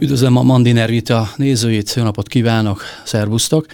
[0.00, 3.66] Üdvözlöm a Mandiner Vita nézőit, jó napot kívánok, szervusztok!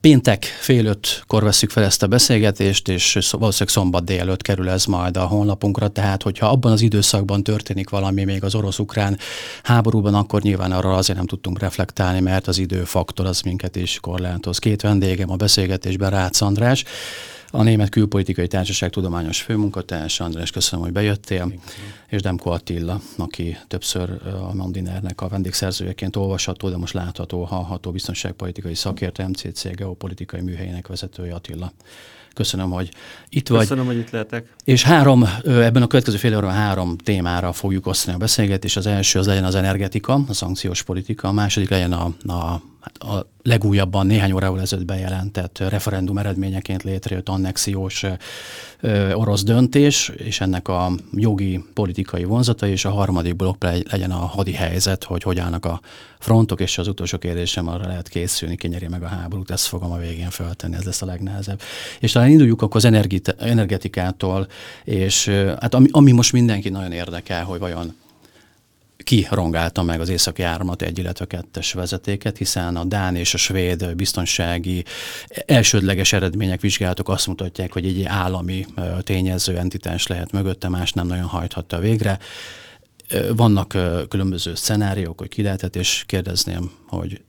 [0.00, 5.16] Péntek fél ötkor veszük fel ezt a beszélgetést, és valószínűleg szombat délelőtt kerül ez majd
[5.16, 9.18] a honlapunkra, tehát hogyha abban az időszakban történik valami még az orosz-ukrán
[9.62, 14.58] háborúban, akkor nyilván arra azért nem tudtunk reflektálni, mert az időfaktor az minket is korlátoz.
[14.58, 16.84] Két vendégem a beszélgetésben Rácz András,
[17.50, 20.24] a Német Külpolitikai Társaság tudományos főmunkatársa.
[20.24, 21.52] András, köszönöm, hogy bejöttél.
[22.08, 24.10] És Demko Attila, aki többször
[24.48, 31.34] a Mandinernek a vendégszerzőjeként olvasható, de most látható, hallható biztonságpolitikai szakértő, MCC geopolitikai műhelyének vezetője
[31.34, 31.72] Attila.
[32.34, 32.88] Köszönöm, hogy
[33.28, 33.60] itt vagy.
[33.60, 34.54] Köszönöm, hogy itt lehetek.
[34.64, 38.76] És három, ebben a következő fél óra három témára fogjuk osztani a beszélgetést.
[38.76, 42.62] Az első az legyen az energetika, a szankciós politika, a második legyen a, a
[42.94, 48.04] a legújabban néhány órával ezelőtt bejelentett referendum eredményeként létrejött annexiós
[49.12, 54.52] orosz döntés, és ennek a jogi, politikai vonzata, és a harmadik blokk legyen a hadi
[54.52, 55.80] helyzet, hogy hogy állnak a
[56.18, 59.90] frontok, és az utolsó kérdésem arra lehet készülni, ki nyeri meg a háborút, ezt fogom
[59.92, 61.60] a végén feltenni, ez lesz a legnehezebb.
[62.00, 62.90] És talán induljuk akkor az
[63.38, 64.46] energetikától,
[64.84, 65.28] és
[65.60, 67.94] hát ami, ami most mindenki nagyon érdekel, hogy vajon
[68.96, 73.36] ki rongálta meg az északi áramlat egy, illetve kettes vezetéket, hiszen a Dán és a
[73.36, 74.84] svéd biztonsági
[75.46, 78.66] elsődleges eredmények, vizsgálatok azt mutatják, hogy egy állami
[79.00, 82.18] tényező entitás lehet mögötte, más nem nagyon hajthatta végre.
[83.36, 83.76] Vannak
[84.08, 87.22] különböző szenáriók, hogy ki lehetett, és kérdezném, hogy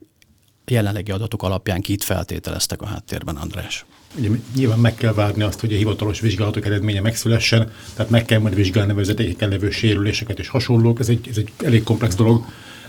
[0.66, 3.86] jelenlegi adatok alapján kit feltételeztek a háttérben, András?
[4.18, 8.40] Ugye nyilván meg kell várni azt, hogy a hivatalos vizsgálatok eredménye megszülessen, tehát meg kell
[8.40, 12.46] majd vizsgálni a vezetéken levő sérüléseket és hasonlók, ez egy, ez egy elég komplex dolog,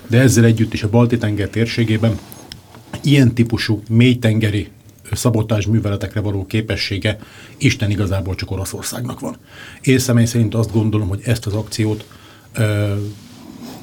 [0.06, 2.19] de ezzel együtt is a Balti-tenger térségében
[3.03, 4.69] ilyen típusú mélytengeri
[5.12, 7.19] szabotás műveletekre való képessége
[7.56, 9.37] Isten igazából csak Oroszországnak van.
[9.81, 12.05] Én személy szerint azt gondolom, hogy ezt az akciót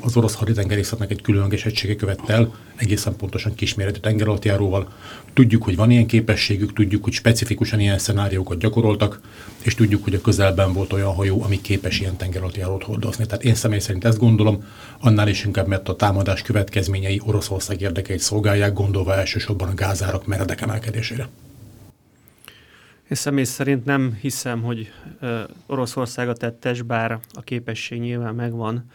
[0.06, 4.92] az orosz haditengerészetnek egy különleges egysége követte el, egészen pontosan kisméretű tengeralattjáróval.
[5.34, 9.20] Tudjuk, hogy van ilyen képességük, tudjuk, hogy specifikusan ilyen szenáriókat gyakoroltak,
[9.64, 13.26] és tudjuk, hogy a közelben volt olyan hajó, ami képes ilyen tengeralattjárót hordozni.
[13.26, 14.64] Tehát én személy szerint ezt gondolom,
[15.00, 20.62] annál is inkább, mert a támadás következményei Oroszország érdekeit szolgálják, gondolva elsősorban a gázárak meredek
[20.62, 21.28] emelkedésére.
[23.10, 24.92] Én személy szerint nem hiszem, hogy
[25.66, 28.86] Oroszország a tettes, bár a képesség nyilván megvan,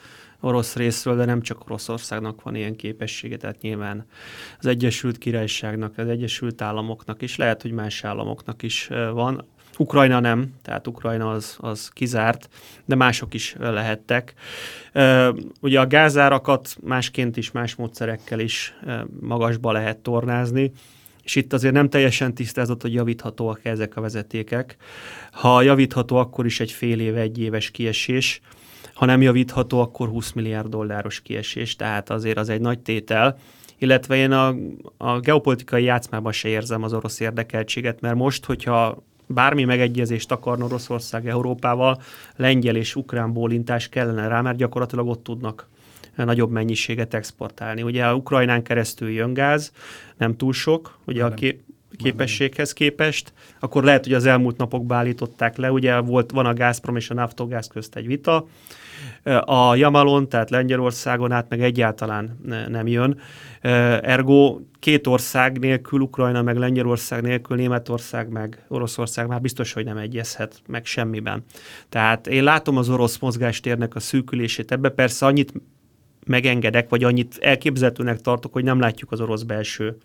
[0.40, 4.06] orosz részről, de nem csak Oroszországnak van ilyen képessége, tehát nyilván
[4.58, 9.44] az Egyesült Királyságnak, az Egyesült Államoknak is, lehet, hogy más államoknak is van.
[9.78, 12.48] Ukrajna nem, tehát Ukrajna az, az kizárt,
[12.84, 14.34] de mások is lehettek.
[15.60, 18.74] Ugye a gázárakat másként is, más módszerekkel is
[19.20, 20.72] magasba lehet tornázni,
[21.22, 24.76] és itt azért nem teljesen tisztázott, hogy javíthatóak ezek a vezetékek.
[25.32, 28.40] Ha javítható, akkor is egy fél éve, egy éves kiesés,
[29.00, 33.38] ha nem javítható, akkor 20 milliárd dolláros kiesés, tehát azért az egy nagy tétel,
[33.78, 34.54] illetve én a,
[34.96, 41.28] a geopolitikai játszmában se érzem az orosz érdekeltséget, mert most, hogyha bármi megegyezést akarna Oroszország
[41.28, 42.00] Európával,
[42.36, 45.68] lengyel és ukrán bólintás kellene rá, mert gyakorlatilag ott tudnak
[46.14, 47.82] nagyobb mennyiséget exportálni.
[47.82, 49.72] Ugye a Ukrajnán keresztül jön gáz,
[50.16, 51.64] nem túl sok, ugye a ké-
[51.96, 56.96] képességhez képest, akkor lehet, hogy az elmúlt napokban állították le, ugye volt, van a Gazprom
[56.96, 58.46] és a Naftogaz közt egy vita,
[59.44, 63.20] a Jamalon, tehát Lengyelországon át meg egyáltalán nem jön.
[64.02, 69.96] Ergo két ország nélkül, Ukrajna meg Lengyelország nélkül, Németország meg Oroszország már biztos, hogy nem
[69.96, 71.44] egyezhet meg semmiben.
[71.88, 75.52] Tehát én látom az orosz mozgástérnek a szűkülését ebbe, persze annyit
[76.26, 79.96] megengedek, vagy annyit elképzelhetőnek tartok, hogy nem látjuk az orosz belső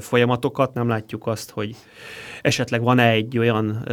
[0.00, 1.76] folyamatokat, nem látjuk azt, hogy
[2.42, 3.88] esetleg van-e egy olyan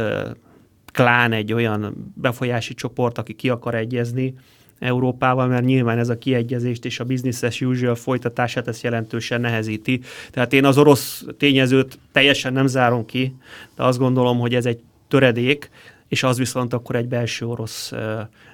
[0.92, 4.34] klán, egy olyan befolyási csoport, aki ki akar egyezni
[4.78, 10.00] Európával, mert nyilván ez a kiegyezést és a business as usual folytatását ezt jelentősen nehezíti.
[10.30, 13.34] Tehát én az orosz tényezőt teljesen nem zárom ki,
[13.76, 15.70] de azt gondolom, hogy ez egy töredék,
[16.08, 17.92] és az viszont akkor egy belső orosz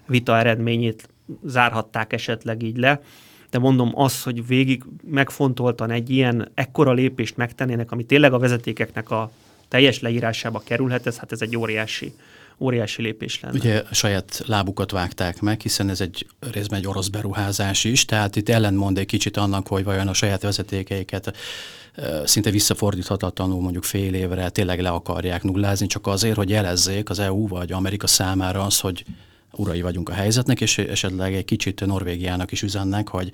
[0.07, 1.09] vita eredményét
[1.45, 3.01] zárhatták esetleg így le.
[3.51, 9.11] De mondom azt, hogy végig megfontoltan egy ilyen ekkora lépést megtennének, ami tényleg a vezetékeknek
[9.11, 9.31] a
[9.69, 12.13] teljes leírásába kerülhet, ez hát ez egy óriási
[12.61, 13.59] óriási lépés lenne.
[13.59, 18.49] Ugye saját lábukat vágták meg, hiszen ez egy részben egy orosz beruházás is, tehát itt
[18.49, 21.37] ellentmond egy kicsit annak, hogy vajon a saját vezetékeiket
[22.25, 27.49] szinte visszafordíthatatlanul mondjuk fél évre tényleg le akarják nullázni, csak azért, hogy jelezzék az EU
[27.49, 29.05] vagy Amerika számára az, hogy
[29.53, 33.33] urai vagyunk a helyzetnek, és esetleg egy kicsit Norvégiának is üzennek, hogy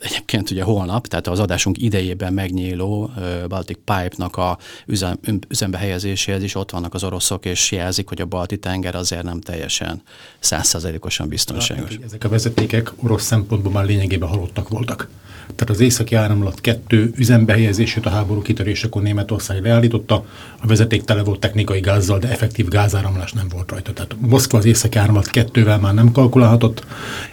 [0.00, 3.10] egyébként ugye holnap, tehát az adásunk idejében megnyíló
[3.48, 5.18] Baltic Pipe-nak a üzem,
[5.48, 9.40] üzembe helyezéséhez is ott vannak az oroszok, és jelzik, hogy a balti tenger azért nem
[9.40, 10.02] teljesen
[10.38, 11.90] százszerzelékosan biztonságos.
[11.90, 15.08] Hát, ezek a vezetékek orosz szempontból már lényegében halottak voltak.
[15.54, 20.24] Tehát az északi áramlat kettő üzembehelyezését a háború kitörésekor Németország leállította,
[20.60, 23.92] a vezeték tele volt technikai gázzal, de effektív gázáramlás nem volt rajta.
[23.92, 26.86] Tehát Moszkva az északi áramlat kettővel már nem kalkulálhatott,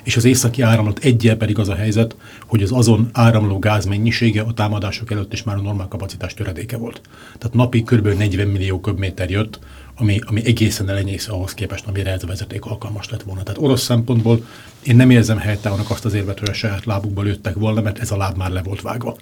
[0.03, 2.15] és az északi áramlat egyel pedig az a helyzet,
[2.45, 6.77] hogy az azon áramló gáz mennyisége a támadások előtt is már a normál kapacitás töredéke
[6.77, 7.01] volt.
[7.37, 8.07] Tehát napi kb.
[8.07, 9.59] 40 millió köbméter jött,
[9.95, 13.43] ami, ami egészen elenyész ahhoz képest, amire ez a vezeték alkalmas lett volna.
[13.43, 14.45] Tehát orosz szempontból
[14.83, 18.11] én nem érzem helytállónak azt az érvet, hogy a saját lábukba lőttek volna, mert ez
[18.11, 19.15] a láb már le volt vágva.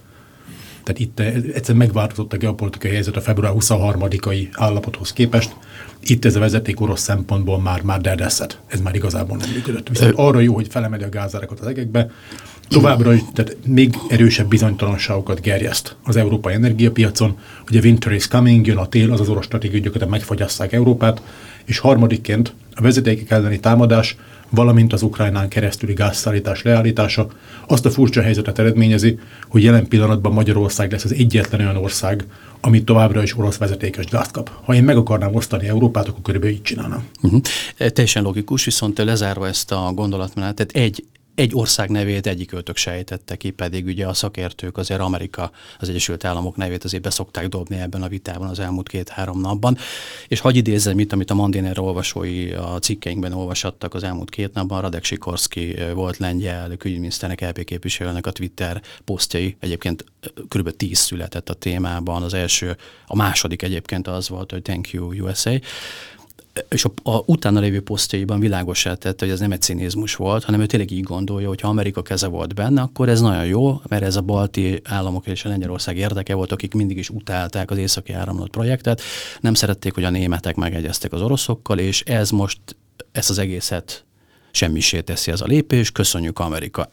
[0.85, 5.55] Tehát itt eh, egyszerűen megváltozott a geopolitikai helyzet a február 23-ai állapothoz képest.
[6.03, 8.59] Itt ez a vezeték orosz szempontból már, már derdeszett.
[8.67, 9.89] Ez már igazából nem működött.
[9.89, 12.09] Viszont arra jó, hogy felemeli a gázárakat az egekbe,
[12.67, 17.38] továbbra is, tehát még erősebb bizonytalanságokat gerjeszt az európai energiapiacon.
[17.67, 21.21] Ugye winter is coming, jön a tél, az az orosz stratégiai gyakorlatilag megfagyasszák Európát,
[21.65, 24.15] és harmadikként a vezetékek elleni támadás,
[24.50, 27.27] valamint az Ukrajnán keresztüli gázszállítás leállítása
[27.67, 32.25] azt a furcsa helyzetet eredményezi, hogy jelen pillanatban Magyarország lesz az egyetlen olyan ország,
[32.61, 34.51] ami továbbra is orosz vezetékes gázt kap.
[34.63, 37.03] Ha én meg akarnám osztani Európát, akkor körülbelül így csinálnám.
[37.21, 37.41] Uh-huh.
[37.77, 41.03] Teljesen logikus, viszont lezárva ezt a gondolatmenetet, egy
[41.35, 46.25] egy ország nevét egyik öltök sejtette ki, pedig ugye a szakértők azért Amerika, az Egyesült
[46.25, 49.77] Államok nevét azért beszokták dobni ebben a vitában az elmúlt két-három napban.
[50.27, 54.81] És hagyj idézzem itt, amit a Mandiner olvasói a cikkeinkben olvasattak az elmúlt két napban,
[54.81, 60.05] Radek Sikorski volt lengyel külügyminiszternek, LP képviselőnek a Twitter posztjai, egyébként
[60.47, 60.75] kb.
[60.75, 65.59] tíz született a témában, az első, a második egyébként az volt, hogy Thank you USA,
[66.69, 70.62] és a, a utána lévő posztjaiban világosá tette, hogy ez nem egy cinizmus volt, hanem
[70.62, 74.04] ő tényleg így gondolja, hogy ha Amerika keze volt benne, akkor ez nagyon jó, mert
[74.04, 78.13] ez a balti államok és a Lengyelország érdeke volt, akik mindig is utálták az északi
[78.13, 79.02] áramlat projektet,
[79.40, 82.60] nem szerették, hogy a németek megegyeztek az oroszokkal, és ez most
[83.12, 84.06] ezt az egészet
[84.52, 86.90] semmisé teszi ez a lépés, köszönjük Amerika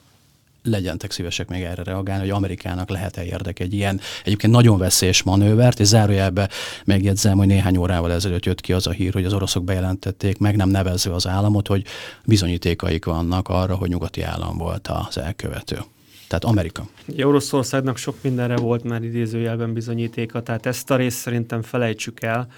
[0.63, 5.81] legyentek szívesek még erre reagálni, hogy Amerikának lehet-e érdek egy ilyen egyébként nagyon veszélyes manővert,
[5.81, 6.49] és zárójelbe
[6.85, 10.57] megjegyzem, hogy néhány órával ezelőtt jött ki az a hír, hogy az oroszok bejelentették, meg
[10.57, 11.85] nem nevezve az államot, hogy
[12.25, 15.79] bizonyítékaik vannak arra, hogy nyugati állam volt az elkövető.
[16.33, 16.87] Tehát Amerika.
[17.23, 22.49] Oroszországnak sok mindenre volt már idézőjelben bizonyítéka, tehát ezt a részt szerintem felejtsük el.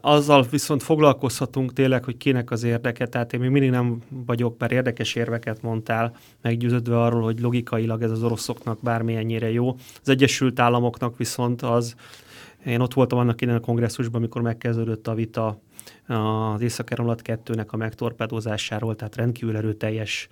[0.00, 4.72] azzal viszont foglalkozhatunk tényleg, hogy kinek az érdeke, tehát én még mindig nem vagyok, mert
[4.72, 9.76] érdekes érveket mondtál, meggyőződve arról, hogy logikailag ez az oroszoknak bármilyennyire jó.
[10.02, 11.94] Az Egyesült Államoknak viszont az,
[12.66, 15.60] én ott voltam annak innen a kongresszusban, amikor megkezdődött a vita
[16.06, 20.28] az észak 2-nek a megtorpedozásáról, tehát rendkívül erőteljes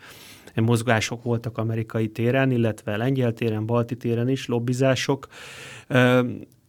[0.54, 5.26] mozgások voltak amerikai téren, illetve lengyel téren, balti téren is, lobbizások.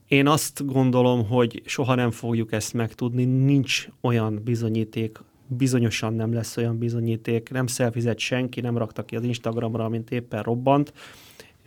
[0.07, 6.57] Én azt gondolom, hogy soha nem fogjuk ezt megtudni, nincs olyan bizonyíték, bizonyosan nem lesz
[6.57, 10.93] olyan bizonyíték, nem szelfizett senki, nem rakta ki az Instagramra, mint éppen robbant,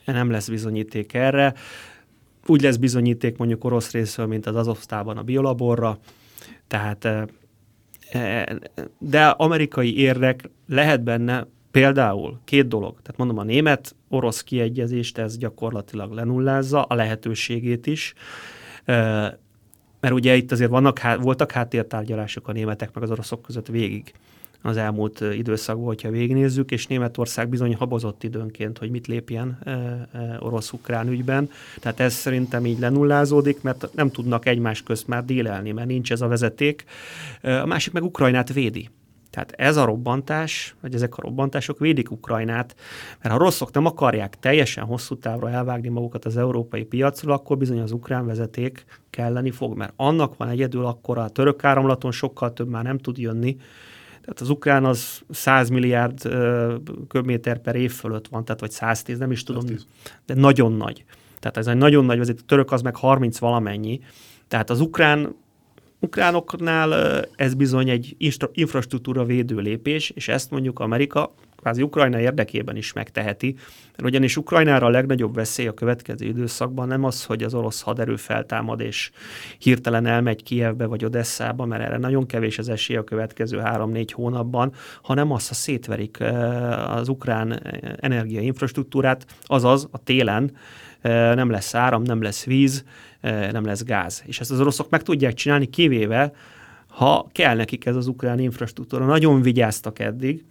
[0.04, 1.54] nem lesz bizonyíték erre.
[2.46, 5.98] Úgy lesz bizonyíték mondjuk orosz részről, mint az Azovsztában a biolaborra,
[6.66, 7.04] tehát
[8.10, 8.58] e,
[8.98, 11.46] de amerikai érdek lehet benne
[11.76, 18.14] Például két dolog, tehát mondom a német-orosz kiegyezést ez gyakorlatilag lenullázza, a lehetőségét is,
[20.00, 24.12] mert ugye itt azért vannak, voltak háttértárgyalások a németek meg az oroszok között végig
[24.66, 29.58] az elmúlt időszakban, hogyha végignézzük, és Németország bizony habozott időnként, hogy mit lépjen
[30.38, 31.50] orosz-ukrán ügyben.
[31.80, 36.20] Tehát ez szerintem így lenullázódik, mert nem tudnak egymás közt már dílelni, mert nincs ez
[36.20, 36.84] a vezeték.
[37.42, 38.88] A másik meg Ukrajnát védi.
[39.30, 42.74] Tehát ez a robbantás, vagy ezek a robbantások védik Ukrajnát,
[43.22, 47.80] mert ha rosszok nem akarják teljesen hosszú távra elvágni magukat az európai piacról, akkor bizony
[47.80, 52.68] az ukrán vezeték kelleni fog, mert annak van egyedül akkor a török áramlaton sokkal több
[52.68, 53.56] már nem tud jönni,
[54.26, 56.28] tehát az ukrán az 100 milliárd
[57.08, 59.86] köbméter per év fölött van, tehát vagy 110, nem is tudom, 110.
[60.26, 61.04] de nagyon nagy.
[61.40, 64.00] Tehát ez egy nagyon nagy vezető, török az meg 30 valamennyi.
[64.48, 65.34] Tehát az ukrán
[66.00, 68.16] ukránoknál ez bizony egy
[68.52, 71.34] infrastruktúra védő lépés, és ezt mondjuk Amerika
[71.66, 73.56] kvázi Ukrajna érdekében is megteheti,
[74.02, 78.80] ugyanis Ukrajnára a legnagyobb veszély a következő időszakban nem az, hogy az orosz haderő feltámad
[78.80, 79.10] és
[79.58, 84.72] hirtelen elmegy Kievbe vagy Odesszába, mert erre nagyon kevés az esély a következő három-négy hónapban,
[85.02, 86.20] hanem az, ha szétverik
[86.88, 87.62] az ukrán
[88.00, 90.56] energiainfrastruktúrát, azaz a télen
[91.34, 92.84] nem lesz áram, nem lesz víz,
[93.52, 94.22] nem lesz gáz.
[94.26, 96.32] És ezt az oroszok meg tudják csinálni, kivéve,
[96.86, 99.04] ha kell nekik ez az ukrán infrastruktúra.
[99.04, 100.44] Nagyon vigyáztak eddig,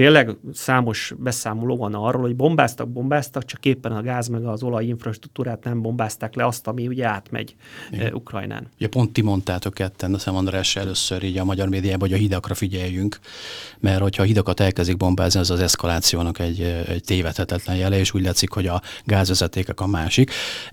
[0.00, 4.84] tényleg számos beszámoló van arról, hogy bombáztak, bombáztak, csak éppen a gáz meg az olaj
[4.84, 7.54] infrastruktúrát nem bombázták le azt, ami ugye átmegy
[7.90, 8.14] Igen.
[8.14, 8.66] Ukrajnán.
[8.76, 12.54] Ugye pont ti mondtátok ketten, a András először így a magyar médiában, hogy a hidakra
[12.54, 13.18] figyeljünk,
[13.78, 18.22] mert hogyha a hidakat elkezdik bombázni, az az eszkalációnak egy, egy tévedhetetlen jele, és úgy
[18.22, 20.30] látszik, hogy a gázvezetékek a másik.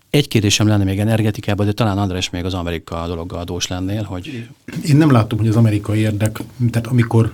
[0.09, 4.47] Egy kérdésem lenne még energetikában, de talán András még az Amerika dologgal adós lennél, hogy...
[4.85, 6.39] Én nem látom, hogy az amerikai érdek,
[6.71, 7.33] tehát amikor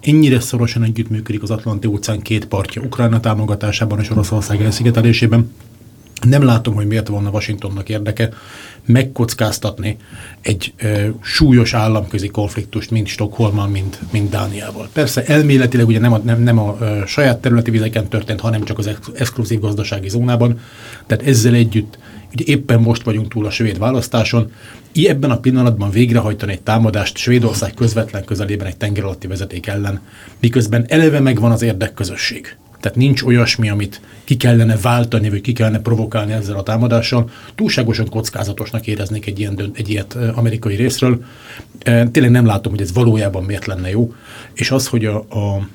[0.00, 5.50] ennyire szorosan együttműködik az Atlanti-óceán két partja Ukrajna támogatásában és Oroszország elszigetelésében,
[6.20, 8.28] nem látom, hogy miért volna Washingtonnak érdeke
[8.84, 9.96] megkockáztatni
[10.40, 14.88] egy ö, súlyos államközi konfliktust, mind Stockholmmal, mind, mind Dániával.
[14.92, 18.78] Persze elméletileg ugye nem a, nem, nem a ö, saját területi vizeken történt, hanem csak
[18.78, 20.60] az ex- exkluzív gazdasági zónában,
[21.06, 21.98] tehát ezzel együtt
[22.32, 24.52] ugye éppen most vagyunk túl a svéd választáson,
[25.06, 30.00] ebben a pillanatban végrehajtani egy támadást Svédország közvetlen közelében egy tenger alatti vezeték ellen,
[30.40, 32.56] miközben eleve megvan az érdekközösség.
[32.80, 37.30] Tehát nincs olyasmi, amit ki kellene váltani, vagy ki kellene provokálni ezzel a támadással.
[37.54, 41.24] Túlságosan kockázatosnak éreznék egy, ilyen egy ilyet amerikai részről.
[41.82, 44.14] Tényleg nem látom, hogy ez valójában miért lenne jó.
[44.52, 45.68] És az, hogy a, a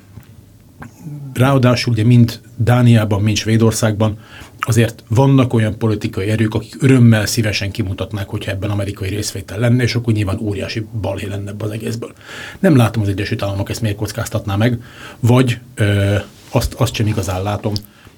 [1.34, 4.18] ráadásul ugye mind Dániában, mind Svédországban
[4.66, 9.96] azért vannak olyan politikai erők, akik örömmel szívesen kimutatnák, hogyha ebben amerikai részvétel lenne, és
[9.96, 12.14] akkor nyilván óriási balhé lenne ebben az egészből.
[12.60, 14.84] Nem látom az Egyesült Államok ezt miért kockáztatná meg,
[15.20, 16.16] vagy ö,
[16.50, 17.74] azt, azt sem igazán látom,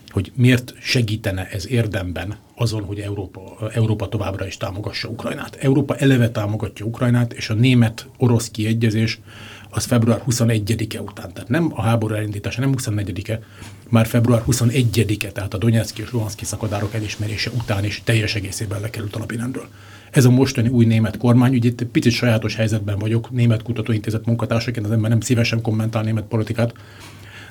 [0.10, 3.42] hogy miért segítene ez érdemben azon, hogy Európa,
[3.74, 5.56] Európa továbbra is támogassa Ukrajnát.
[5.56, 9.20] Európa eleve támogatja Ukrajnát, és a német-orosz kiegyezés
[9.76, 11.34] az február 21-e után.
[11.34, 13.40] Tehát nem a háború elindítása, nem 24-e,
[13.90, 19.16] már február 21-e, tehát a Donetszki és Luhanszki szakadárok elismerése után is teljes egészében lekerült
[19.16, 19.68] a napirendről.
[20.12, 24.86] Ez a mostani új német kormány, ugye itt picit sajátos helyzetben vagyok, német kutatóintézet munkatársaként,
[24.86, 26.74] az ember nem szívesen kommentál német politikát,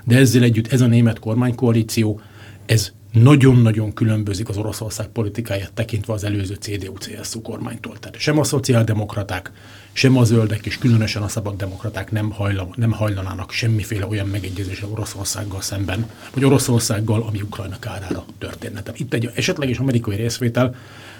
[0.04, 2.20] de ezzel együtt ez a német kormánykoalíció,
[2.66, 7.98] ez nagyon-nagyon különbözik az Oroszország politikáját tekintve az előző CDU-CSU kormánytól.
[7.98, 9.52] Tehát sem a szociáldemokraták,
[9.92, 15.60] sem a zöldek, és különösen a szabaddemokraták nem, hajla, nem hajlanának semmiféle olyan megegyezésre Oroszországgal
[15.60, 18.82] szemben, vagy Oroszországgal, ami Ukrajna kárára történne.
[18.82, 20.74] Tehát itt egy esetleges amerikai részvétel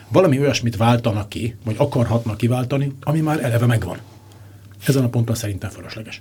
[0.09, 3.99] valami olyasmit váltanak ki, vagy akarhatnak kiváltani, ami már eleve megvan.
[4.87, 6.21] Ezen a ponton szerintem fölösleges.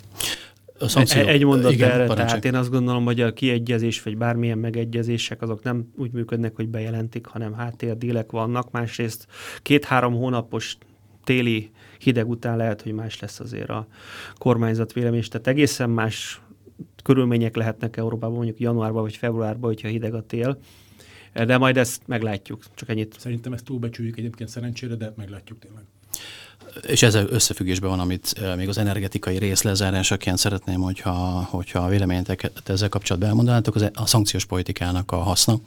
[0.79, 1.21] A szankció...
[1.21, 2.27] Egy mondat Igen, erre, parancsak.
[2.27, 6.67] tehát én azt gondolom, hogy a kiegyezés, vagy bármilyen megegyezések, azok nem úgy működnek, hogy
[6.67, 8.71] bejelentik, hanem háttérdílek vannak.
[8.71, 9.27] Másrészt
[9.61, 10.77] két-három hónapos
[11.23, 13.87] téli hideg után lehet, hogy más lesz azért a
[14.37, 16.41] kormányzat vélemény, tehát egészen más
[17.03, 20.57] körülmények lehetnek Európában, mondjuk januárban vagy februárban, hogyha hideg a tél.
[21.33, 23.15] De majd ezt meglátjuk, csak ennyit.
[23.19, 25.83] Szerintem ezt túlbecsüljük egyébként szerencsére, de meglátjuk tényleg
[26.87, 32.61] és ez összefüggésben van, amit még az energetikai rész lezárásaként szeretném, hogyha, hogyha a véleményeket
[32.65, 35.59] ezzel kapcsolatban elmondanátok, az a szankciós politikának a haszna.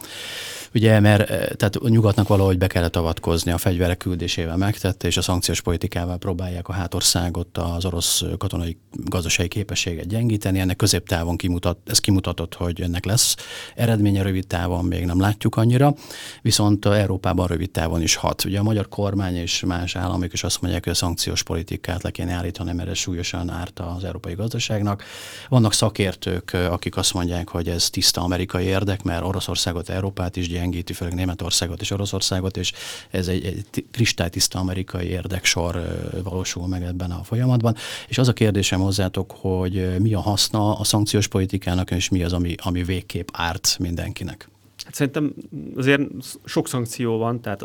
[0.75, 1.27] Ugye, mert
[1.57, 6.19] tehát a nyugatnak valahogy be kellett avatkozni a fegyverek küldésével megtette, és a szankciós politikával
[6.19, 10.59] próbálják a hátországot, az orosz katonai gazdasági képességet gyengíteni.
[10.59, 13.37] Ennek középtávon kimutat, ez kimutatott, hogy ennek lesz
[13.75, 15.95] eredménye, rövid távon még nem látjuk annyira,
[16.43, 18.45] viszont Európában rövid távon is hat.
[18.45, 22.33] Ugye a magyar kormány és más államok is azt mondják, hogy szankciós politikát le kéne
[22.33, 25.05] állítani, mert ez súlyosan árt az európai gazdaságnak.
[25.49, 30.93] Vannak szakértők, akik azt mondják, hogy ez tiszta amerikai érdek, mert Oroszországot, Európát is gyengíti,
[30.93, 32.73] főleg Németországot és Oroszországot, és
[33.11, 35.83] ez egy, egy kristálytiszta amerikai érdeksor
[36.23, 37.77] valósul meg ebben a folyamatban.
[38.09, 42.33] És az a kérdésem hozzátok, hogy mi a haszna a szankciós politikának, és mi az,
[42.33, 44.49] ami, ami végképp árt mindenkinek?
[44.85, 45.35] Hát szerintem
[45.77, 46.03] azért
[46.45, 47.65] sok szankció van, tehát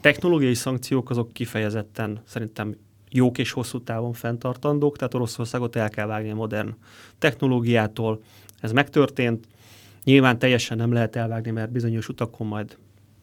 [0.00, 2.76] technológiai szankciók azok kifejezetten szerintem
[3.10, 6.74] jók és hosszú távon fenntartandók, tehát Oroszországot el kell vágni a modern
[7.18, 8.22] technológiától.
[8.60, 9.46] Ez megtörtént,
[10.04, 12.76] Nyilván teljesen nem lehet elvágni, mert bizonyos utakon majd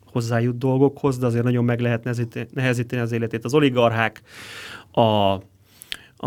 [0.06, 2.04] hozzájut dolgokhoz, de azért nagyon meg lehet
[2.54, 3.46] nehezíteni az életét.
[3.46, 4.22] Az oligarchák,
[4.92, 5.02] a,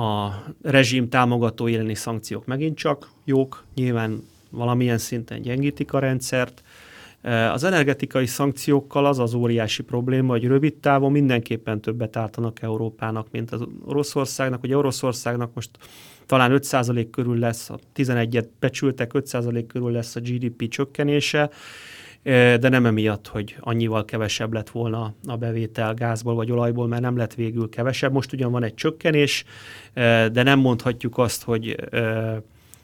[0.01, 6.63] a rezsim támogató elleni szankciók megint csak jók, nyilván valamilyen szinten gyengítik a rendszert.
[7.53, 13.51] Az energetikai szankciókkal az az óriási probléma, hogy rövid távon mindenképpen többet ártanak Európának, mint
[13.51, 14.63] az Oroszországnak.
[14.63, 15.71] Ugye Oroszországnak most
[16.27, 21.51] talán 5% körül lesz, a 11-et becsültek, 5% körül lesz a GDP csökkenése,
[22.23, 27.17] de nem emiatt, hogy annyival kevesebb lett volna a bevétel gázból vagy olajból, mert nem
[27.17, 28.13] lett végül kevesebb.
[28.13, 29.45] Most ugyan van egy csökkenés,
[30.33, 31.77] de nem mondhatjuk azt, hogy,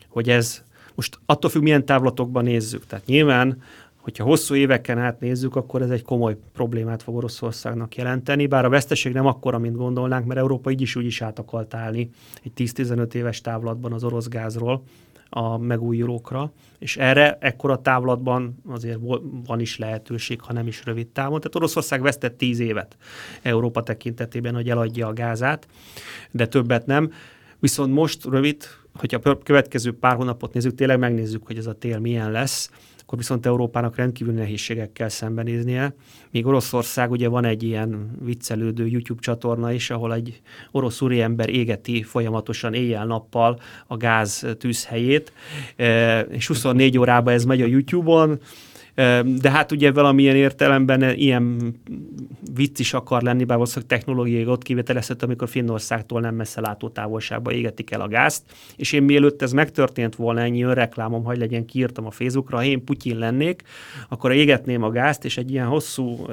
[0.09, 0.65] hogy ez
[0.95, 2.87] most attól függ, milyen távlatokban nézzük.
[2.87, 3.63] Tehát nyilván
[4.09, 8.69] hogyha hosszú éveken át nézzük, akkor ez egy komoly problémát fog Oroszországnak jelenteni, bár a
[8.69, 12.11] veszteség nem akkora, mint gondolnánk, mert Európa így is úgy is át akart állni
[12.45, 14.83] egy 10-15 éves távlatban az orosz gázról
[15.29, 18.99] a megújulókra, és erre ekkora távlatban azért
[19.47, 21.39] van is lehetőség, ha nem is rövid távon.
[21.39, 22.97] Tehát Oroszország vesztett 10 évet
[23.43, 25.67] Európa tekintetében, hogy eladja a gázát,
[26.31, 27.13] de többet nem.
[27.59, 28.63] Viszont most rövid,
[28.95, 32.71] hogyha a következő pár hónapot nézzük, tényleg megnézzük, hogy ez a tél milyen lesz,
[33.09, 35.95] akkor viszont Európának rendkívül nehézségekkel szembenéznie.
[36.31, 42.03] Míg Oroszország ugye van egy ilyen viccelődő YouTube csatorna is, ahol egy orosz úriember égeti
[42.03, 45.33] folyamatosan éjjel-nappal a gáz tűzhelyét,
[45.77, 48.41] e, és 24 órában ez megy a YouTube-on,
[49.25, 51.75] de hát ugye valamilyen értelemben ilyen
[52.55, 57.53] vicc is akar lenni, bár valószínűleg technológiai ott kivételezhető, amikor Finnországtól nem messze látó távolságba
[57.53, 58.43] égetik el a gázt,
[58.77, 62.85] és én mielőtt ez megtörtént volna, ennyi önreklámom, hogy legyen, kiírtam a Facebookra, ha én
[62.85, 63.63] Putyin lennék,
[64.09, 66.27] akkor égetném a gázt, és egy ilyen hosszú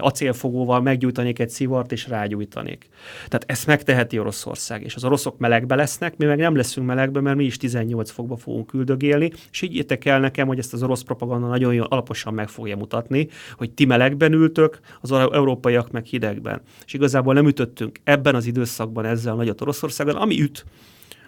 [0.00, 2.88] acélfogóval meggyújtanék egy szivart, és rágyújtanék.
[3.28, 7.36] Tehát ezt megteheti Oroszország, és az oroszok melegbe lesznek, mi meg nem leszünk melegbe, mert
[7.36, 11.02] mi is 18 fokba fogunk küldögélni, és így értek el nekem, hogy ezt az orosz
[11.02, 16.60] propaganda nagyon jól, alaposan meg fogja mutatni, hogy ti melegben ültök, az európaiak meg hidegben.
[16.86, 20.64] És igazából nem ütöttünk ebben az időszakban ezzel nagyot Oroszországban, ami üt,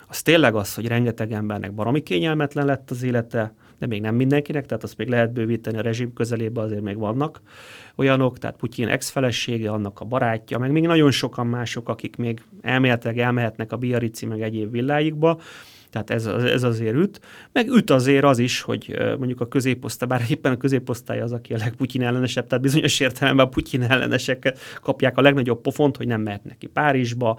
[0.09, 4.67] az tényleg az, hogy rengeteg embernek baromi kényelmetlen lett az élete, de még nem mindenkinek,
[4.67, 7.41] tehát azt még lehet bővíteni a rezsim közelébe, azért még vannak
[7.97, 13.19] olyanok, tehát Putyin ex-felesége, annak a barátja, meg még nagyon sokan mások, akik még elméletileg
[13.19, 15.41] elmehetnek a Biarici meg egyéb villáikba,
[15.91, 17.21] tehát ez, ez azért üt.
[17.53, 21.55] Meg üt azért az is, hogy mondjuk a középosztály, bár éppen a középosztály az, aki
[21.55, 26.21] a legputyin ellenesebb, tehát bizonyos értelemben a Putyin ellenesek kapják a legnagyobb pofont, hogy nem
[26.21, 27.39] mehetnek ki Párizsba,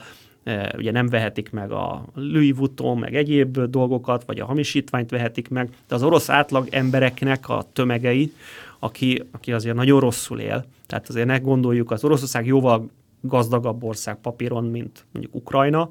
[0.78, 5.70] ugye nem vehetik meg a Louis Vuitton, meg egyéb dolgokat, vagy a hamisítványt vehetik meg,
[5.88, 8.34] de az orosz átlag embereknek a tömegei,
[8.80, 12.90] aki, aki azért nagyon rosszul él, tehát azért ne gondoljuk, az Oroszország jóval
[13.22, 15.90] gazdagabb ország papíron, mint mondjuk Ukrajna,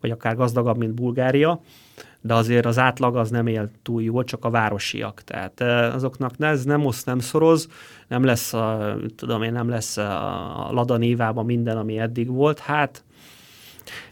[0.00, 1.60] vagy akár gazdagabb, mint Bulgária,
[2.20, 5.22] de azért az átlag az nem él túl jól, csak a városiak.
[5.22, 5.60] Tehát
[5.94, 7.68] azoknak ez nem osz, nem szoroz,
[8.08, 12.58] nem lesz, a, tudom én, nem lesz a Lada névában minden, ami eddig volt.
[12.58, 13.04] Hát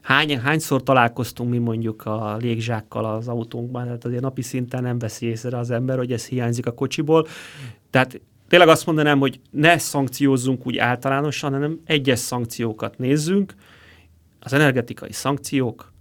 [0.02, 5.26] Hány, hányszor találkoztunk mi mondjuk a légzsákkal az autónkban, tehát azért napi szinten nem veszi
[5.26, 7.26] észre az ember, hogy ez hiányzik a kocsiból.
[7.90, 13.54] Tehát tényleg azt mondanám, hogy ne szankciózzunk úgy általánosan, hanem egyes szankciókat nézzünk.
[14.40, 15.92] Az energetikai szankciók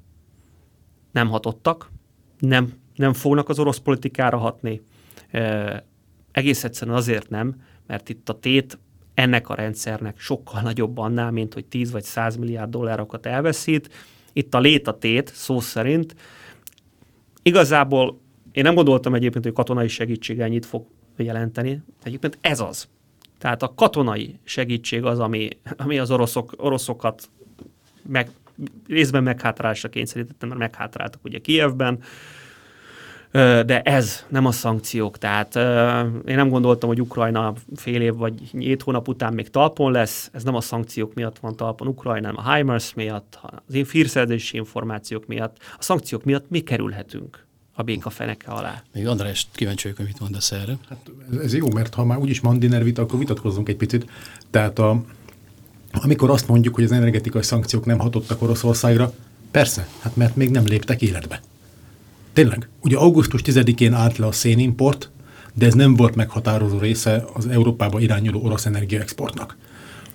[1.12, 1.91] nem hatottak,
[2.39, 4.81] nem, nem fognak az orosz politikára hatni.
[5.31, 5.86] E,
[6.31, 7.55] egész egyszerűen azért nem,
[7.88, 8.77] mert itt a tét
[9.13, 13.89] ennek a rendszernek sokkal nagyobb annál, mint hogy 10 vagy 100 milliárd dollárokat elveszít.
[14.34, 16.15] Itt a lét a tét, szó szerint.
[17.41, 18.19] Igazából
[18.52, 20.86] én nem gondoltam egyébként, hogy katonai segítség ennyit fog
[21.17, 21.82] jelenteni.
[22.04, 22.88] Egyébként ez az.
[23.38, 27.30] Tehát a katonai segítség az, ami, ami az oroszok, oroszokat
[28.08, 28.30] meg,
[28.88, 31.99] részben meghátrálásra kényszerítette, mert meghátráltak ugye Kievben,
[33.65, 35.17] de ez nem a szankciók.
[35.17, 35.55] Tehát
[36.25, 40.29] én nem gondoltam, hogy Ukrajna fél év vagy hét hónap után még talpon lesz.
[40.33, 45.25] Ez nem a szankciók miatt van talpon Ukrajna, hanem a HIMARS miatt, az fírszerzési információk
[45.25, 45.57] miatt.
[45.77, 48.83] A szankciók miatt mi kerülhetünk a béka feneke alá.
[48.93, 50.77] Még András, kíváncsi vagyok, hogy mit mondasz erre.
[50.89, 51.11] Hát
[51.43, 54.09] ez jó, mert ha már úgyis Mandiner vita, akkor vitatkozzunk egy picit.
[54.49, 55.03] Tehát a,
[55.91, 59.13] amikor azt mondjuk, hogy az energetikai szankciók nem hatottak Oroszországra,
[59.51, 61.41] persze, hát mert még nem léptek életbe.
[62.33, 62.69] Tényleg.
[62.81, 65.11] Ugye augusztus 10-én állt le a szénimport,
[65.53, 69.57] de ez nem volt meghatározó része az Európába irányuló orosz energiaexportnak.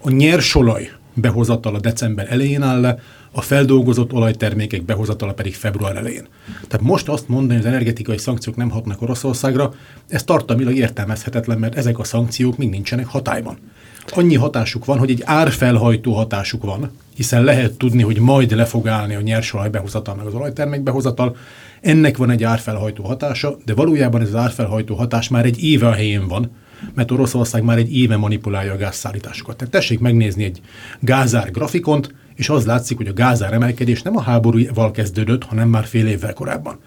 [0.00, 2.98] A nyersolaj behozatala december elején áll le,
[3.32, 6.26] a feldolgozott olajtermékek behozatala pedig február elején.
[6.68, 9.74] Tehát most azt mondani, hogy az energetikai szankciók nem hatnak Oroszországra,
[10.08, 13.58] ez tartalmilag értelmezhetetlen, mert ezek a szankciók még nincsenek hatályban.
[14.06, 18.88] Annyi hatásuk van, hogy egy árfelhajtó hatásuk van, hiszen lehet tudni, hogy majd le fog
[18.88, 21.36] állni a nyersolaj behozatal, meg az olajtermék behozatal,
[21.80, 25.92] ennek van egy árfelhajtó hatása, de valójában ez az árfelhajtó hatás már egy éve a
[25.92, 26.50] helyén van,
[26.94, 29.56] mert Oroszország már egy éve manipulálja a gázszállításokat.
[29.56, 30.60] Tehát tessék megnézni egy
[31.00, 35.84] gázár grafikont, és az látszik, hogy a gázár emelkedés nem a háborúval kezdődött, hanem már
[35.84, 36.78] fél évvel korábban.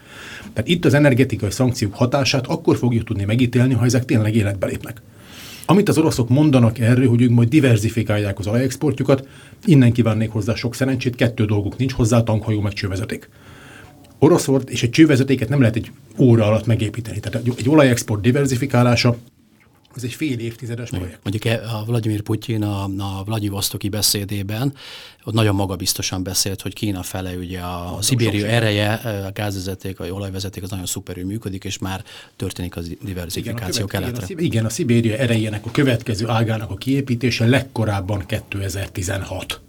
[0.54, 5.02] Tehát itt az energetikai szankciók hatását akkor fogjuk tudni megítélni, ha ezek tényleg életbe lépnek.
[5.66, 9.28] Amit az oroszok mondanak erről, hogy ők majd diversifikálják az olajexportjukat,
[9.66, 13.30] innen kívánnék hozzá sok szerencsét, kettő dolguk nincs hozzá, tankhajó meg csővezeték.
[14.24, 17.20] Oroszország és egy csővezetéket nem lehet egy óra alatt megépíteni.
[17.20, 19.18] Tehát egy olajexport diversifikálása
[19.96, 21.20] Ez egy fél évtizedes projekt.
[21.24, 24.74] Mondjuk e- a Vladimir Putyin a, a Vladivostoki beszédében
[25.24, 30.06] ott nagyon magabiztosan beszélt, hogy Kína fele ugye a, a Szibériu ereje, a gázvezeték, a
[30.06, 32.04] olajvezeték az nagyon szuperül működik, és már
[32.36, 34.36] történik az diversifikáció igen, a keletre.
[34.38, 39.62] Igen, a, Szibéria erejének a következő ágának a kiépítése legkorábban 2016.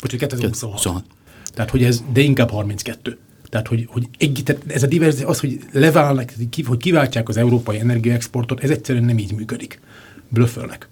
[0.00, 0.72] Vagy 2026.
[0.72, 1.04] 26.
[1.54, 3.18] Tehát, hogy ez, de inkább 32.
[3.50, 6.32] Tehát, hogy, hogy egy, tehát ez a diverzi, az, hogy leválnak,
[6.66, 9.80] hogy kiváltják az európai energiaexportot, ez egyszerűen nem így működik.
[10.28, 10.88] Blöffölnek.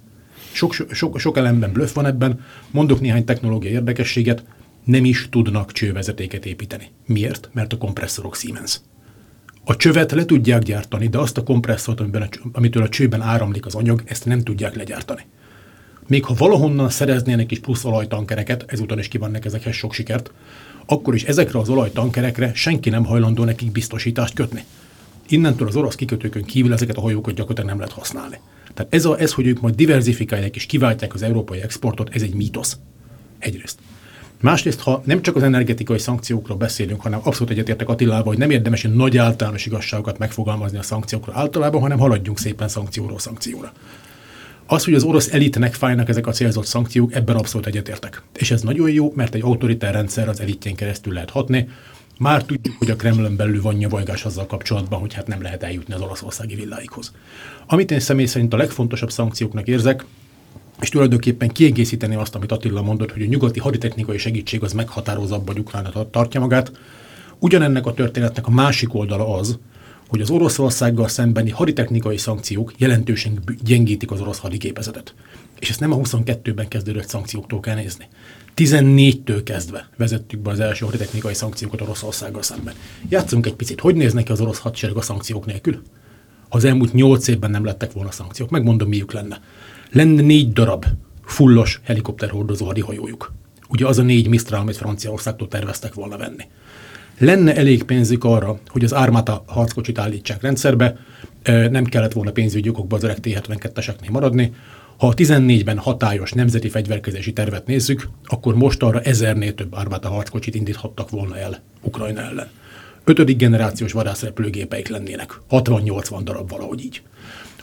[0.53, 2.41] Sok, sok, sok elemben blöff van ebben.
[2.71, 4.45] Mondok néhány technológiai érdekességet.
[4.85, 6.91] Nem is tudnak csővezetéket építeni.
[7.07, 7.51] Miért?
[7.53, 8.81] Mert a kompresszorok Siemens.
[9.65, 13.67] A csövet le tudják gyártani, de azt a kompresszort, amiben a, amitől a csőben áramlik
[13.67, 15.23] az anyag, ezt nem tudják legyártani.
[16.07, 20.33] Még ha valahonnan szereznének is plusz olajtankereket, ezúton is kívánnak ezekhez sok sikert,
[20.91, 24.65] akkor is ezekre az olajtankerekre senki nem hajlandó nekik biztosítást kötni.
[25.29, 28.41] Innentől az orosz kikötőkön kívül ezeket a hajókat gyakorlatilag nem lehet használni.
[28.75, 32.35] Tehát ez, a, ez hogy ők majd diversifikálják és kiváltják az európai exportot, ez egy
[32.35, 32.79] mítosz.
[33.39, 33.79] Egyrészt.
[34.41, 38.87] Másrészt, ha nem csak az energetikai szankciókról beszélünk, hanem abszolút egyetértek Attilával, hogy nem érdemes
[38.93, 43.73] nagy általános igazságokat megfogalmazni a szankciókra általában, hanem haladjunk szépen szankcióról szankcióra.
[44.71, 48.23] Az, hogy az orosz elitnek fájnak ezek a célzott szankciók, ebben abszolút egyetértek.
[48.35, 51.69] És ez nagyon jó, mert egy autoritár rendszer az elitjén keresztül lehet hatni.
[52.19, 55.95] Már tudjuk, hogy a Kremlön belül van nyavajgás azzal kapcsolatban, hogy hát nem lehet eljutni
[55.95, 57.13] az oroszországi villáikhoz.
[57.67, 60.05] Amit én személy szerint a legfontosabb szankcióknak érzek,
[60.81, 65.59] és tulajdonképpen kiegészíteni azt, amit Attila mondott, hogy a nyugati haditechnikai segítség az meghatározóbb, hogy
[65.59, 66.73] Ukrajna tartja magát.
[67.39, 69.59] Ugyanennek a történetnek a másik oldala az,
[70.09, 75.15] hogy az Oroszországgal szembeni haditechnikai szankciók jelentősen gyengítik az orosz hadiképezetet.
[75.59, 78.09] És ezt nem a 22-ben kezdődött szankcióktól kell nézni.
[78.57, 82.75] 14-től kezdve vezettük be az első haditechnikai szankciókat Oroszországgal szemben.
[83.09, 85.83] Játszunk egy picit, hogy néznek ki az orosz hadsereg a szankciók nélkül?
[86.49, 89.41] Ha az elmúlt 8 évben nem lettek volna szankciók, megmondom, miük lenne.
[89.91, 90.85] Lenne négy darab
[91.25, 93.33] fullos helikopterhordozó hadihajójuk.
[93.69, 96.45] Ugye az a négy Mistral, amit Franciaországtól terveztek volna venni
[97.19, 100.97] lenne elég pénzük arra, hogy az Armata harckocsit állítsák rendszerbe,
[101.45, 104.55] nem kellett volna pénzügyi okokba az öreg T-72-eseknél maradni.
[104.97, 110.55] Ha a 14-ben hatályos nemzeti fegyverkezési tervet nézzük, akkor most arra ezernél több Armata harckocsit
[110.55, 112.49] indíthattak volna el Ukrajna ellen.
[113.05, 117.03] Ötödik generációs vadászrepülőgépeik lennének, 60-80 darab valahogy így.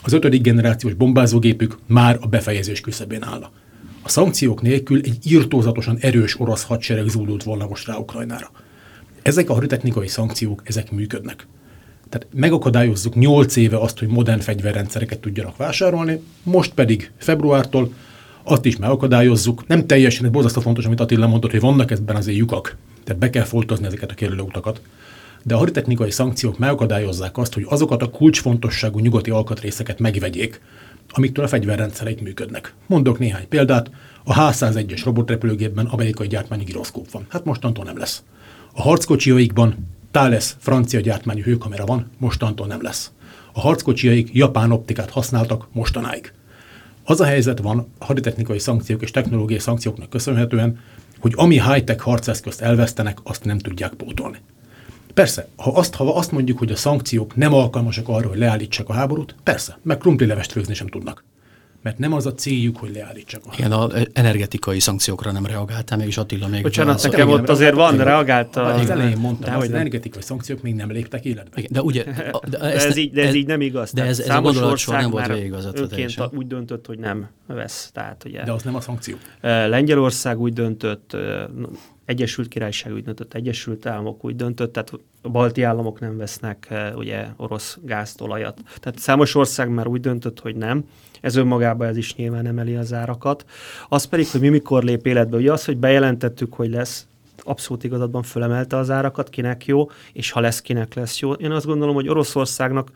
[0.04, 3.52] Az ötödik generációs bombázógépük már a befejezés küszöbén állna.
[4.04, 8.52] A szankciók nélkül egy írtózatosan erős orosz hadsereg zúdult volna most rá Ukrajnára.
[9.26, 11.48] Ezek a haditechnikai szankciók, ezek működnek.
[12.10, 17.94] Tehát megakadályozzuk 8 éve azt, hogy modern fegyverrendszereket tudjanak vásárolni, most pedig februártól
[18.44, 19.68] azt is megakadályozzuk.
[19.68, 23.30] Nem teljesen, ez borzasztó fontos, amit Attila mondott, hogy vannak ebben azért lyukak, tehát be
[23.30, 24.82] kell foltozni ezeket a kerülőutakat.
[25.44, 30.62] De a haditechnikai szankciók megakadályozzák azt, hogy azokat a kulcsfontosságú nyugati alkatrészeket megvegyék,
[31.10, 32.74] amiktől a fegyverrendszerek működnek.
[32.88, 33.90] Mondok néhány példát.
[34.24, 37.26] A H-101-es robotrepülőgépben amerikai gyártmányi giroszkóp van.
[37.30, 38.24] Hát mostantól nem lesz.
[38.78, 43.12] A harckocsiaikban Thales francia gyártmányú hőkamera van, mostantól nem lesz.
[43.54, 46.34] A harckocsiaik japán optikát használtak mostanáig.
[47.04, 50.80] Az a helyzet van haditechnikai szankciók és technológiai szankcióknak köszönhetően,
[51.20, 54.38] hogy ami high-tech harceszközt elvesztenek, azt nem tudják pótolni.
[55.14, 58.94] Persze, ha azt, ha azt mondjuk, hogy a szankciók nem alkalmasak arra, hogy leállítsák a
[58.94, 61.24] háborút, persze, meg krumplilevest főzni sem tudnak
[61.86, 66.18] mert nem az a céljuk, hogy leállítsak a Igen, a energetikai szankciókra nem reagáltál, mégis
[66.18, 66.62] Attila még...
[66.62, 68.74] Bocsánat, nekem ott azért van, reagált a...
[68.74, 71.62] Az elején mondtam, hogy az energetikai szankciók még nem léptek életbe.
[71.70, 72.04] de ugye...
[72.50, 73.92] De, ezt, ez, így, de ez, ez így nem igaz.
[73.92, 77.90] De ez, ez a gondolatsor nem volt végigvezetve úgy döntött, hogy nem vesz.
[77.94, 79.16] Tehát, ugye, de az nem a szankció.
[79.42, 81.18] Lengyelország úgy döntött,
[82.06, 87.26] Egyesült Királyság úgy döntött, Egyesült Államok úgy döntött, tehát a balti államok nem vesznek ugye
[87.38, 88.62] orosz gáztolajat.
[88.80, 90.86] Tehát számos ország már úgy döntött, hogy nem.
[91.26, 93.46] Ez önmagában ez is nyilván emeli az árakat.
[93.90, 95.38] Az pedig, hogy mi mikor lép életbe.
[95.38, 97.08] Ugye az, hogy bejelentettük, hogy lesz
[97.44, 101.32] abszolút igazatban fölemelte az árakat, kinek jó, és ha lesz, kinek lesz jó.
[101.32, 102.92] Én azt gondolom, hogy Oroszországnak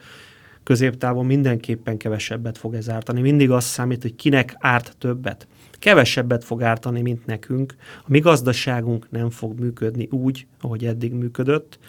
[0.63, 3.21] középtávon mindenképpen kevesebbet fog ez ártani.
[3.21, 5.47] Mindig az számít, hogy kinek árt többet.
[5.71, 7.75] Kevesebbet fog ártani, mint nekünk.
[8.01, 11.79] A mi gazdaságunk nem fog működni úgy, ahogy eddig működött.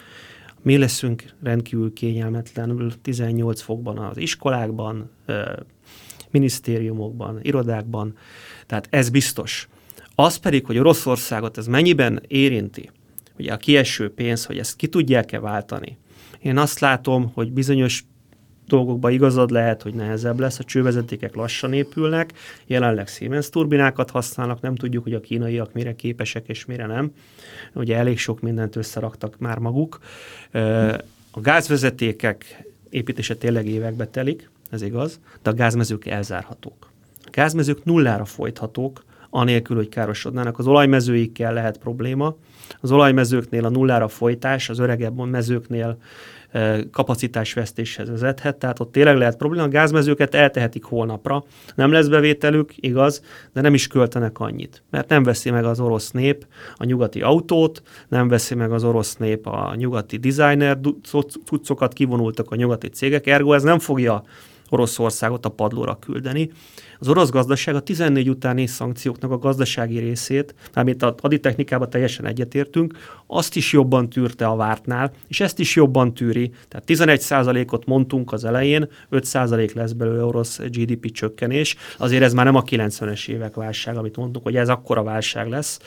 [0.61, 5.09] Mi leszünk rendkívül kényelmetlenül 18 fokban az iskolákban,
[6.31, 8.17] minisztériumokban, irodákban.
[8.65, 9.67] Tehát ez biztos.
[10.15, 12.89] Az pedig, hogy Oroszországot ez mennyiben érinti,
[13.37, 15.97] ugye a kieső pénz, hogy ezt ki tudják-e váltani.
[16.41, 18.03] Én azt látom, hogy bizonyos
[18.67, 22.33] dolgokban igazad lehet, hogy nehezebb lesz, a csővezetékek lassan épülnek,
[22.65, 27.11] jelenleg Siemens turbinákat használnak, nem tudjuk, hogy a kínaiak mire képesek és mire nem.
[27.73, 29.99] Ugye elég sok mindent összeraktak már maguk.
[31.31, 36.89] A gázvezetékek építése tényleg évekbe telik, ez igaz, de a gázmezők elzárhatók.
[37.23, 40.59] A gázmezők nullára folythatók, anélkül, hogy károsodnának.
[40.59, 42.35] Az olajmezőikkel lehet probléma.
[42.81, 45.97] Az olajmezőknél a nullára folytás, az öregebb mezőknél
[46.91, 49.65] kapacitásvesztéshez vezethet, tehát ott tényleg lehet probléma.
[49.65, 51.43] A gázmezőket eltehetik holnapra,
[51.75, 56.11] nem lesz bevételük, igaz, de nem is költenek annyit, mert nem veszi meg az orosz
[56.11, 60.79] nép a nyugati autót, nem veszi meg az orosz nép a nyugati designer
[61.45, 64.23] cuccokat, kivonultak a nyugati cégek, ergo ez nem fogja
[64.71, 66.51] Oroszországot a padlóra küldeni.
[66.99, 72.97] Az orosz gazdaság a 14 utáni szankcióknak a gazdasági részét, amit a haditechnikában teljesen egyetértünk,
[73.27, 76.51] azt is jobban tűrte a vártnál, és ezt is jobban tűri.
[76.67, 81.75] Tehát 11%-ot mondtunk az elején, 5% lesz belőle orosz GDP csökkenés.
[81.97, 85.79] Azért ez már nem a 90-es évek válság, amit mondtuk, hogy ez akkora válság lesz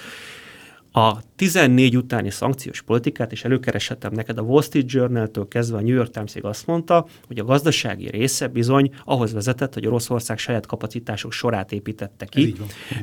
[0.96, 5.94] a 14 utáni szankciós politikát, és előkereshetem neked a Wall Street Journal-től kezdve a New
[5.94, 11.32] York Times-ig azt mondta, hogy a gazdasági része bizony ahhoz vezetett, hogy Oroszország saját kapacitások
[11.32, 12.54] sorát építette ki.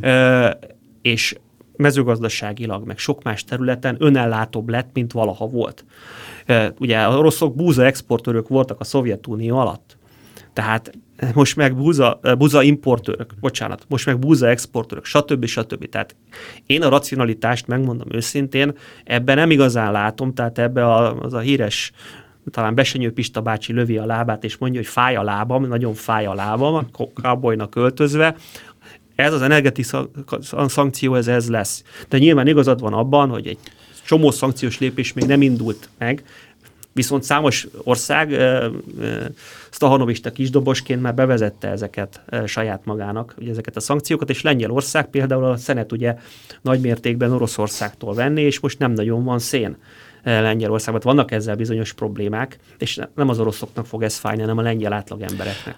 [0.02, 0.60] E,
[1.02, 1.36] és
[1.76, 5.86] mezőgazdaságilag, meg sok más területen önellátóbb lett, mint valaha volt.
[6.46, 9.98] E, ugye a oroszok búza exportőrök voltak a Szovjetunió alatt.
[10.54, 10.92] Tehát
[11.34, 15.46] most meg búza, búza importőrök, bocsánat, most meg búza exportőrök, stb.
[15.46, 15.90] stb.
[15.90, 16.16] Tehát
[16.66, 21.92] én a racionalitást, megmondom őszintén, ebben nem igazán látom, tehát ebbe a, az a híres
[22.52, 26.26] talán Besenyő Pista bácsi lövi a lábát, és mondja, hogy fáj a lábam, nagyon fáj
[26.26, 26.90] a lábam,
[27.22, 28.36] kábolynak költözve,
[29.16, 30.06] ez az energetikai
[30.68, 31.84] szankció, ez, ez lesz.
[32.10, 33.58] De nyilván igazad van abban, hogy egy
[34.06, 36.24] csomó szankciós lépés még nem indult meg,
[36.94, 38.38] Viszont számos ország
[39.70, 45.58] Stahanovista kisdobosként már bevezette ezeket saját magának, ugye ezeket a szankciókat, és Lengyelország például a
[45.58, 46.16] szenet ugye
[46.62, 49.78] nagymértékben Oroszországtól venni, és most nem nagyon van szén.
[50.24, 51.02] Lengyelországban.
[51.04, 55.22] Vannak ezzel bizonyos problémák, és nem az oroszoknak fog ez fájni, hanem a lengyel átlag
[55.22, 55.78] embereknek.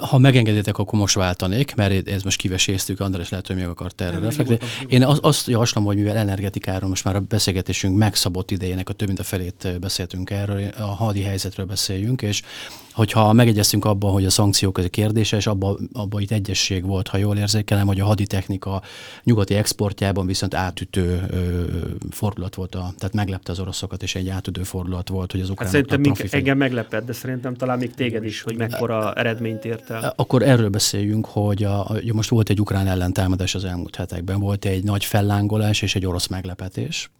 [0.00, 4.18] Ha megengeditek, akkor most váltanék, mert ez most kiveséztük, András lehet, hogy még akart erre
[4.18, 4.62] reflektálni.
[4.86, 9.06] Én az, azt javaslom, hogy mivel energetikáról most már a beszélgetésünk megszabott idejének a több
[9.06, 12.42] mint a felét beszéltünk erről, a hadi helyzetről beszéljünk, és
[12.92, 17.08] hogyha megegyeztünk abban, hogy a szankciók ez a kérdése, és abban abba itt egyesség volt,
[17.08, 18.82] ha jól érzékelem, hogy a haditechnika
[19.24, 21.64] nyugati exportjában viszont átütő ö,
[22.10, 25.74] fordulat volt, a, tehát meglepte az oroszokat, és egy átütő fordulat volt, hogy az ukránok.
[25.74, 29.81] Hát szerintem még, engem meglepett, de szerintem talán még téged is, hogy mekkora eredményt ért
[29.90, 30.12] el.
[30.16, 34.64] Akkor erről beszéljünk, hogy a, a, most volt egy ukrán ellentámadás az elmúlt hetekben, volt
[34.64, 37.10] egy nagy fellángolás és egy orosz meglepetés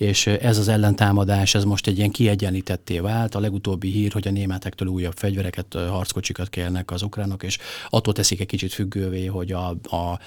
[0.00, 3.34] és ez az ellentámadás, ez most egy ilyen kiegyenlítetté vált.
[3.34, 7.58] A legutóbbi hír, hogy a németektől újabb fegyvereket, harckocsikat kérnek az ukránok, és
[7.90, 10.18] attól teszik egy kicsit függővé, hogy a, a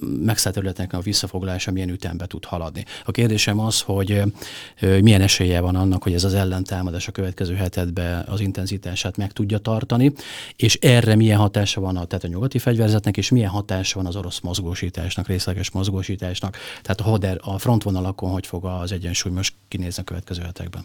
[0.00, 2.84] megszállt területeknek a visszafoglalása milyen ütembe tud haladni.
[3.04, 4.22] A kérdésem az, hogy
[5.00, 9.58] milyen esélye van annak, hogy ez az ellentámadás a következő hetedben az intenzitását meg tudja
[9.58, 10.12] tartani,
[10.56, 14.16] és erre milyen hatása van a, tehát a nyugati fegyverzetnek, és milyen hatása van az
[14.16, 20.02] orosz mozgósításnak, részleges mozgósításnak, tehát a, hader, a frontvonalakon hogy fog az egyensúly most kinézni
[20.02, 20.84] a következő hetekben.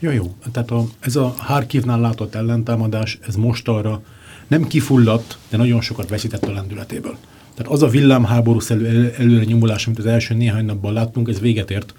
[0.00, 0.34] Ja, jó.
[0.52, 4.02] Tehát a, ez a Harkivnál látott ellentámadás, ez most arra
[4.46, 7.16] nem kifulladt, de nagyon sokat veszített a lendületéből.
[7.54, 11.70] Tehát az a villámháborús elő, előre nyomulás, amit az első néhány napban láttunk, ez véget
[11.70, 11.94] ért.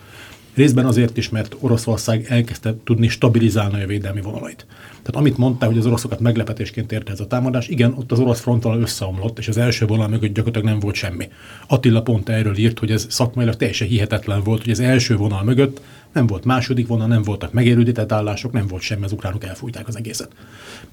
[0.56, 4.66] Részben azért is, mert Oroszország elkezdte tudni stabilizálni a védelmi vonalait.
[4.88, 8.40] Tehát amit mondta, hogy az oroszokat meglepetésként érte ez a támadás, igen, ott az orosz
[8.40, 11.30] frontvonal összeomlott, és az első vonal mögött gyakorlatilag nem volt semmi.
[11.68, 15.82] Attila pont erről írt, hogy ez szakmailag teljesen hihetetlen volt, hogy az első vonal mögött
[16.12, 19.98] nem volt második vonal, nem voltak megerődített állások, nem volt semmi, az ukránok elfújták az
[19.98, 20.30] egészet.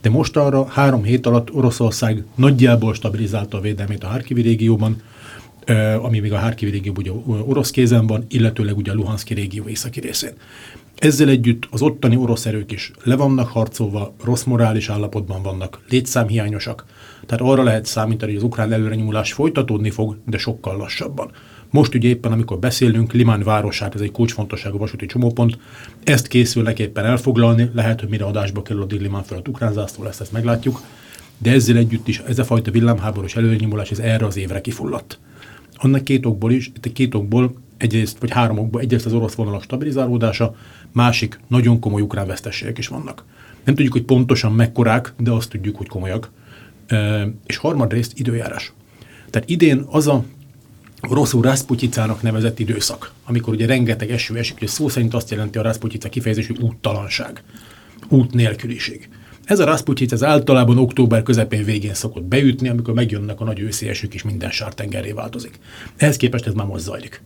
[0.01, 5.03] De most arra három hét alatt Oroszország nagyjából stabilizálta a védelmét a Harkivi régióban,
[6.03, 7.11] ami még a Harkivi régió ugye
[7.47, 10.33] orosz kézen van, illetőleg ugye a Luhanszki régió északi részén.
[10.99, 16.85] Ezzel együtt az ottani orosz erők is le vannak harcolva, rossz morális állapotban vannak, létszámhiányosak,
[17.27, 21.31] tehát arra lehet számítani, hogy az ukrán előrenyomulás folytatódni fog, de sokkal lassabban.
[21.71, 25.59] Most ugye éppen, amikor beszélünk, Limán városát, ez egy kulcsfontosságú vasúti csomópont,
[26.05, 30.21] ezt készülnek éppen elfoglalni, lehet, hogy mire adásba kerül a Limán a ukrán zászló lesz,
[30.21, 30.81] ezt meglátjuk,
[31.39, 35.19] de ezzel együtt is ez a fajta villámháborús előrenyomulás, ez erre az évre kifulladt.
[35.85, 40.57] Annak két okból is, két okból, egyrészt, vagy három okból, egyrészt az orosz vonalak stabilizálódása,
[40.93, 43.25] másik nagyon komoly ukrán vesztességek is vannak.
[43.65, 46.31] Nem tudjuk, hogy pontosan mekkorák, de azt tudjuk, hogy komolyak.
[46.87, 48.73] E, és harmadrészt időjárás.
[49.31, 50.25] Tehát idén az a
[51.01, 55.63] rosszul Rasputyicának nevezett időszak, amikor ugye rengeteg eső esik, ugye szó szerint azt jelenti a
[55.63, 57.43] Rasputyica kifejezés, hogy úttalanság,
[58.09, 59.09] út nélküliség.
[59.45, 63.89] Ez a Rasputyica az általában október közepén végén szokott beütni, amikor megjönnek a nagy őszi
[63.89, 65.59] esők, és minden sártengerré változik.
[65.97, 67.23] Ehhez képest ez már most zajlik.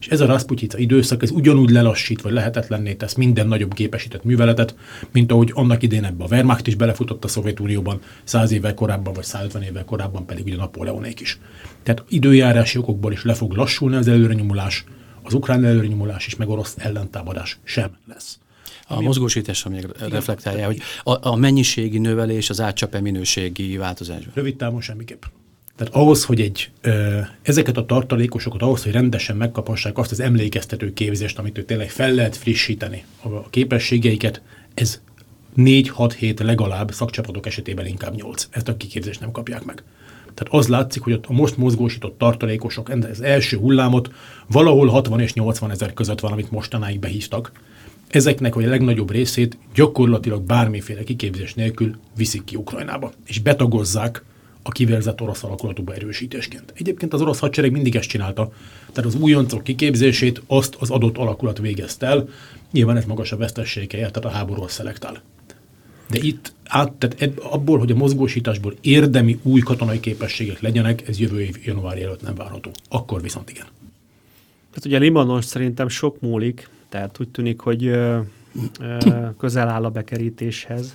[0.00, 4.74] És ez a Rasputica időszak, ez ugyanúgy lelassít, vagy lehetetlenné tesz minden nagyobb gépesített műveletet,
[5.12, 9.24] mint ahogy annak idén ebbe a Wehrmacht is belefutott a Szovjetunióban, száz évvel korábban, vagy
[9.24, 11.38] 150 évvel korábban pedig ugye Napóleonék is.
[11.82, 14.84] Tehát időjárási okokból is le fog lassulni az előrenyomulás,
[15.22, 18.38] az ukrán előrenyomulás is, meg orosz ellentámadás sem lesz.
[18.86, 24.32] A mozgósításra még reflektálja, hogy a, a mennyiségi növelés az átcsap-e minőségi változásban?
[24.34, 25.22] Rövid távon semmiképp.
[25.76, 26.70] Tehát ahhoz, hogy egy,
[27.42, 32.12] ezeket a tartalékosokat, ahhoz, hogy rendesen megkaphassák azt az emlékeztető képzést, amit ő tényleg fel
[32.12, 34.42] lehet frissíteni a, képességeiket,
[34.74, 35.00] ez
[35.56, 38.48] 4-6 hét legalább, szakcsapatok esetében inkább 8.
[38.50, 39.82] Ezt a kiképzést nem kapják meg.
[40.34, 44.10] Tehát az látszik, hogy a most mozgósított tartalékosok, az első hullámot
[44.46, 47.52] valahol 60 és 80 ezer között van, amit mostanáig behívtak.
[48.08, 54.24] Ezeknek a legnagyobb részét gyakorlatilag bármiféle kiképzés nélkül viszik ki Ukrajnába, és betagozzák
[54.62, 56.72] a kivérzett orosz alakulatúba erősítésként.
[56.76, 58.52] Egyébként az orosz hadsereg mindig ezt csinálta,
[58.92, 62.28] tehát az újoncok kiképzését azt az adott alakulat végezte el,
[62.72, 65.22] nyilván ez magasabb vesztessége, tehát a háborúhoz szelektál.
[66.10, 71.18] De itt át, tehát ebb, abból, hogy a mozgósításból érdemi új katonai képességek legyenek, ez
[71.18, 72.70] jövő év január előtt nem várható.
[72.88, 73.66] Akkor viszont igen.
[74.70, 78.18] Tehát ugye Libanon szerintem sok múlik, tehát úgy tűnik, hogy ö,
[79.38, 80.94] közel áll a bekerítéshez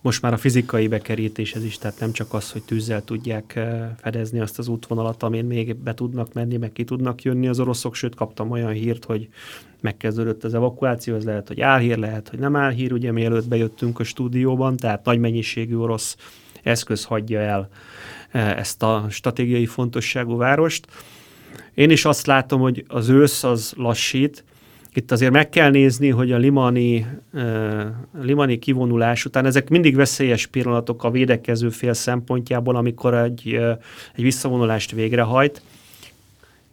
[0.00, 3.60] most már a fizikai bekerítéshez is, tehát nem csak az, hogy tűzzel tudják
[4.00, 7.94] fedezni azt az útvonalat, amin még be tudnak menni, meg ki tudnak jönni az oroszok,
[7.94, 9.28] sőt kaptam olyan hírt, hogy
[9.80, 14.04] megkezdődött az evakuáció, ez lehet, hogy álhír, lehet, hogy nem álhír, ugye mielőtt bejöttünk a
[14.04, 16.16] stúdióban, tehát nagy mennyiségű orosz
[16.62, 17.68] eszköz hagyja el
[18.32, 20.86] ezt a stratégiai fontosságú várost.
[21.74, 24.44] Én is azt látom, hogy az ősz az lassít,
[24.94, 27.06] itt azért meg kell nézni, hogy a limani,
[28.20, 33.60] limani kivonulás után ezek mindig veszélyes pillanatok a védekező fél szempontjából, amikor egy,
[34.14, 35.62] egy visszavonulást végrehajt.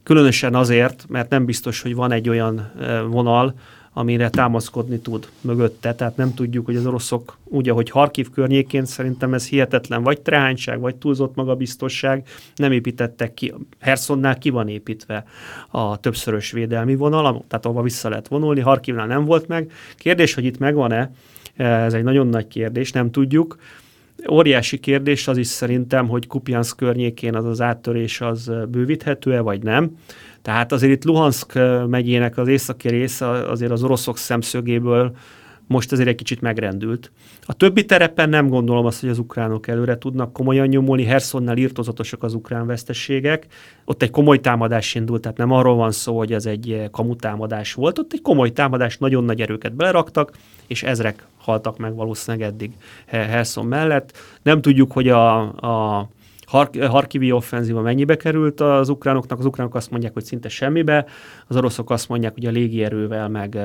[0.04, 2.72] Különösen azért, mert nem biztos, hogy van egy olyan
[3.10, 3.56] vonal,
[4.00, 5.94] amire támaszkodni tud mögötte.
[5.94, 10.80] Tehát nem tudjuk, hogy az oroszok, úgy, ahogy Harkiv környékén szerintem ez hihetetlen, vagy trehányság,
[10.80, 13.54] vagy túlzott magabiztosság, nem építettek ki.
[13.80, 15.24] Hersonnál ki van építve
[15.70, 19.72] a többszörös védelmi vonal, tehát ahova vissza lehet vonulni, Harkivnál nem volt meg.
[19.96, 21.12] Kérdés, hogy itt megvan-e,
[21.56, 23.58] ez egy nagyon nagy kérdés, nem tudjuk.
[24.32, 29.98] Óriási kérdés az is szerintem, hogy Kupiansz környékén az az áttörés az bővíthető-e, vagy nem.
[30.42, 31.54] Tehát azért itt Luhansk
[31.88, 35.16] megyének az északi része azért az oroszok szemszögéből
[35.70, 37.12] most azért egy kicsit megrendült.
[37.42, 41.04] A többi terepen nem gondolom azt, hogy az ukránok előre tudnak komolyan nyomulni.
[41.04, 43.48] Hersonnál írtozatosak az ukrán veszteségek.
[43.86, 48.00] Ott egy komoly támadás indult, tehát nem arról van szó, hogy ez egy kamutámadás volt.
[48.00, 50.32] Ott egy komoly támadás, nagyon nagy erőket beleraktak,
[50.68, 52.72] és ezrek haltak meg valószínűleg eddig
[53.06, 54.18] Herson mellett.
[54.42, 55.40] Nem tudjuk, hogy a,
[55.98, 56.10] a
[56.90, 61.06] Harkivi offenzíva mennyibe került az ukránoknak, az ukránok azt mondják, hogy szinte semmibe,
[61.48, 63.58] az oroszok azt mondják, hogy a légierővel meg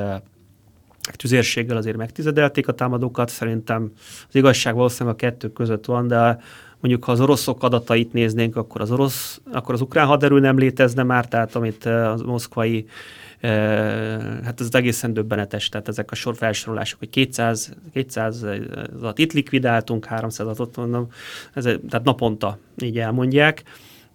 [1.13, 3.93] tüzérséggel azért megtizedelték a támadókat, szerintem
[4.29, 6.39] az igazság valószínűleg a kettő között van, de
[6.81, 11.03] mondjuk ha az oroszok adatait néznénk, akkor az orosz, akkor az ukrán haderő nem létezne
[11.03, 12.87] már, tehát amit a moszkvai
[14.45, 18.45] hát ez egészen döbbenetes, tehát ezek a sor felsorolások, hogy 200, 200
[19.01, 21.07] at itt likvidáltunk, 300 ott mondom,
[21.55, 23.63] ez, tehát naponta így elmondják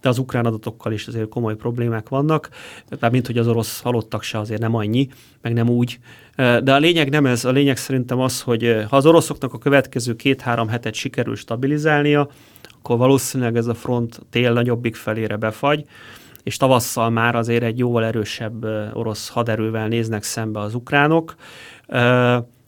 [0.00, 2.48] de az ukrán adatokkal is azért komoly problémák vannak,
[2.88, 5.08] tehát mint hogy az orosz halottak se azért nem annyi,
[5.42, 5.98] meg nem úgy.
[6.36, 10.16] De a lényeg nem ez, a lényeg szerintem az, hogy ha az oroszoknak a következő
[10.16, 12.28] két-három hetet sikerül stabilizálnia,
[12.78, 15.84] akkor valószínűleg ez a front tél nagyobbik felére befagy,
[16.42, 21.34] és tavasszal már azért egy jóval erősebb orosz haderővel néznek szembe az ukránok.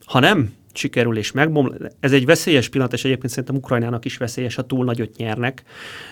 [0.04, 4.54] Ha nem sikerül és megboml, ez egy veszélyes pillanat, és egyébként szerintem Ukrajnának is veszélyes,
[4.54, 5.62] ha túl nagyot nyernek.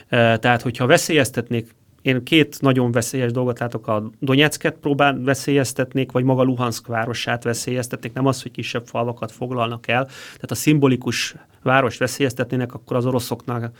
[0.09, 6.42] Tehát, hogyha veszélyeztetnék én két nagyon veszélyes dolgot látok, a Donetsket próbál veszélyeztetnék, vagy maga
[6.42, 10.05] Luhansk városát veszélyeztetnék, nem az, hogy kisebb falvakat foglalnak el.
[10.05, 13.70] Tehát a szimbolikus város veszélyeztetnének, akkor az oroszoknak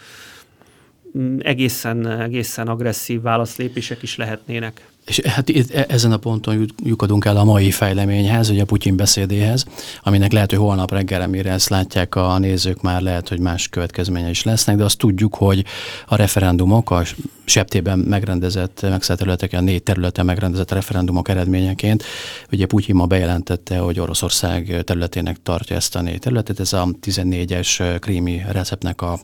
[1.39, 4.89] egészen, egészen agresszív válaszlépések is lehetnének.
[5.07, 8.97] És hát itt, e, ezen a ponton lyukadunk el a mai fejleményhez, ugye a Putyin
[8.97, 9.65] beszédéhez,
[10.03, 14.31] aminek lehet, hogy holnap reggelre, mire ezt látják a nézők, már lehet, hogy más következménye
[14.31, 15.65] is lesznek, de azt tudjuk, hogy
[16.07, 17.03] a referendumok, a
[17.51, 22.05] septében megrendezett, megszállt területeken, négy területen megrendezett referendumok eredményeként,
[22.53, 27.97] ugye Putyin ma bejelentette, hogy Oroszország területének tartja ezt a négy területet, ez a 14-es
[28.01, 29.19] krími receptnek a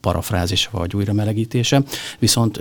[0.00, 1.82] parafrázis vagy újra melegítése.
[2.18, 2.60] Viszont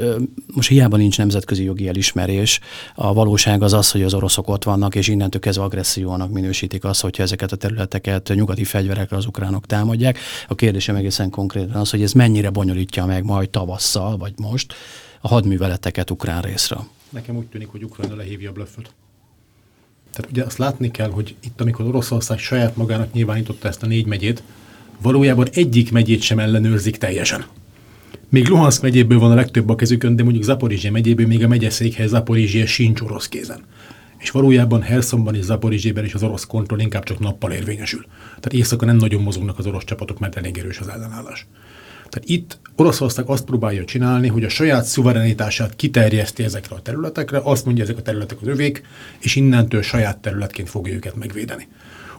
[0.54, 2.60] most hiába nincs nemzetközi jogi elismerés.
[2.96, 7.02] A valóság az az, hogy az oroszok ott vannak, és innentől kezdve agressziónak minősítik azt,
[7.02, 10.20] hogyha ezeket a területeket nyugati fegyverekre az ukránok támadják.
[10.48, 14.74] A kérdésem egészen konkrétan az, hogy ez mennyire bonyolítja meg majd tavasszal, vagy most
[15.22, 16.78] a hadműveleteket ukrán részre.
[17.10, 18.92] Nekem úgy tűnik, hogy Ukrajna lehívja a blöfföt.
[20.12, 24.06] Tehát ugye azt látni kell, hogy itt, amikor Oroszország saját magának nyilvánította ezt a négy
[24.06, 24.44] megyét,
[25.02, 27.46] valójában egyik megyét sem ellenőrzik teljesen.
[28.30, 32.08] Még Luhansk megyéből van a legtöbb a kezükön, de mondjuk Zaporizsia megyéből még a megyeszékhely
[32.08, 33.64] Zaporizsia sincs orosz kézen.
[34.18, 38.06] És valójában Helsonban és Zaporizsében is az orosz kontroll inkább csak nappal érvényesül.
[38.26, 41.48] Tehát éjszaka nem nagyon mozognak az orosz csapatok, mert elég erős az ellenállás.
[42.10, 47.66] Tehát itt Oroszország azt próbálja csinálni, hogy a saját szuverenitását kiterjeszti ezekre a területekre, azt
[47.66, 48.84] mondja, ezek a területek az övék,
[49.20, 51.68] és innentől saját területként fogja őket megvédeni.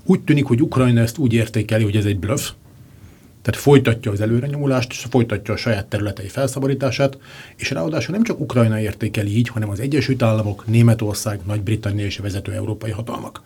[0.04, 2.50] Úgy tűnik, hogy Ukrajna ezt úgy értékeli, hogy ez egy bluff,
[3.42, 7.18] tehát folytatja az előrenyomulást, és folytatja a saját területei felszabadítását,
[7.56, 12.22] és ráadásul nem csak Ukrajna értékeli így, hanem az Egyesült Államok, Németország, Nagy-Britannia és a
[12.22, 13.42] vezető európai hatalmak.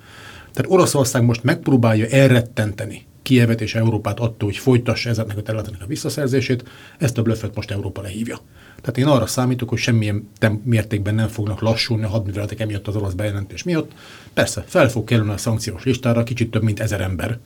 [0.53, 5.87] Tehát Oroszország most megpróbálja elrettenteni Kievet és Európát attól, hogy folytassa ezeknek a területeknek a
[5.87, 6.65] visszaszerzését,
[6.99, 8.39] ezt a blöffet most Európa lehívja.
[8.81, 10.29] Tehát én arra számítok, hogy semmilyen
[10.65, 13.93] mértékben nem fognak lassulni a hadműveletek emiatt az orosz bejelentés miatt.
[14.35, 17.39] Persze, fel fog kerülni a szankciós listára kicsit több mint ezer ember,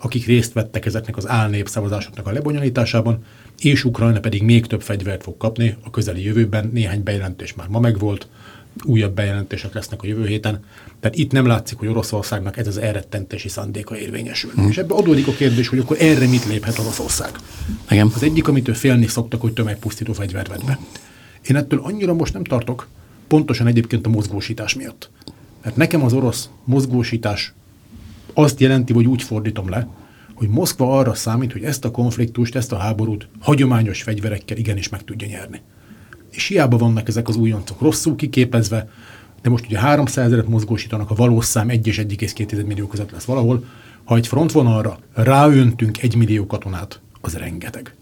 [0.00, 3.24] akik részt vettek ezeknek az álnépszavazásoknak a lebonyolításában,
[3.58, 6.70] és Ukrajna pedig még több fegyvert fog kapni a közeli jövőben.
[6.72, 8.28] Néhány bejelentés már ma megvolt,
[8.84, 10.64] újabb bejelentések lesznek a jövő héten.
[11.00, 14.50] Tehát itt nem látszik, hogy Oroszországnak ez az elrettentési szándéka érvényesül.
[14.54, 14.68] Hmm.
[14.68, 17.30] És ebbe adódik a kérdés, hogy akkor erre mit léphet Oroszország.
[17.90, 18.10] Igen.
[18.14, 20.78] Az egyik, amitől félni szoktak, hogy tömegpusztító fegyvert vett be.
[21.48, 22.88] Én ettől annyira most nem tartok,
[23.26, 25.10] pontosan egyébként a mozgósítás miatt.
[25.62, 27.52] Mert nekem az orosz mozgósítás
[28.34, 29.88] azt jelenti, hogy úgy fordítom le,
[30.34, 35.04] hogy Moszkva arra számít, hogy ezt a konfliktust, ezt a háborút hagyományos fegyverekkel igenis meg
[35.04, 35.60] tudja nyerni.
[36.36, 38.88] És hiába vannak ezek az újoncok rosszul kiképezve,
[39.42, 43.24] de most ugye 300 ezeret mozgósítanak, a valós szám 1 és 1,2 millió között lesz
[43.24, 43.64] valahol.
[44.04, 47.94] Ha egy frontvonalra ráöntünk egy millió katonát, az rengeteg.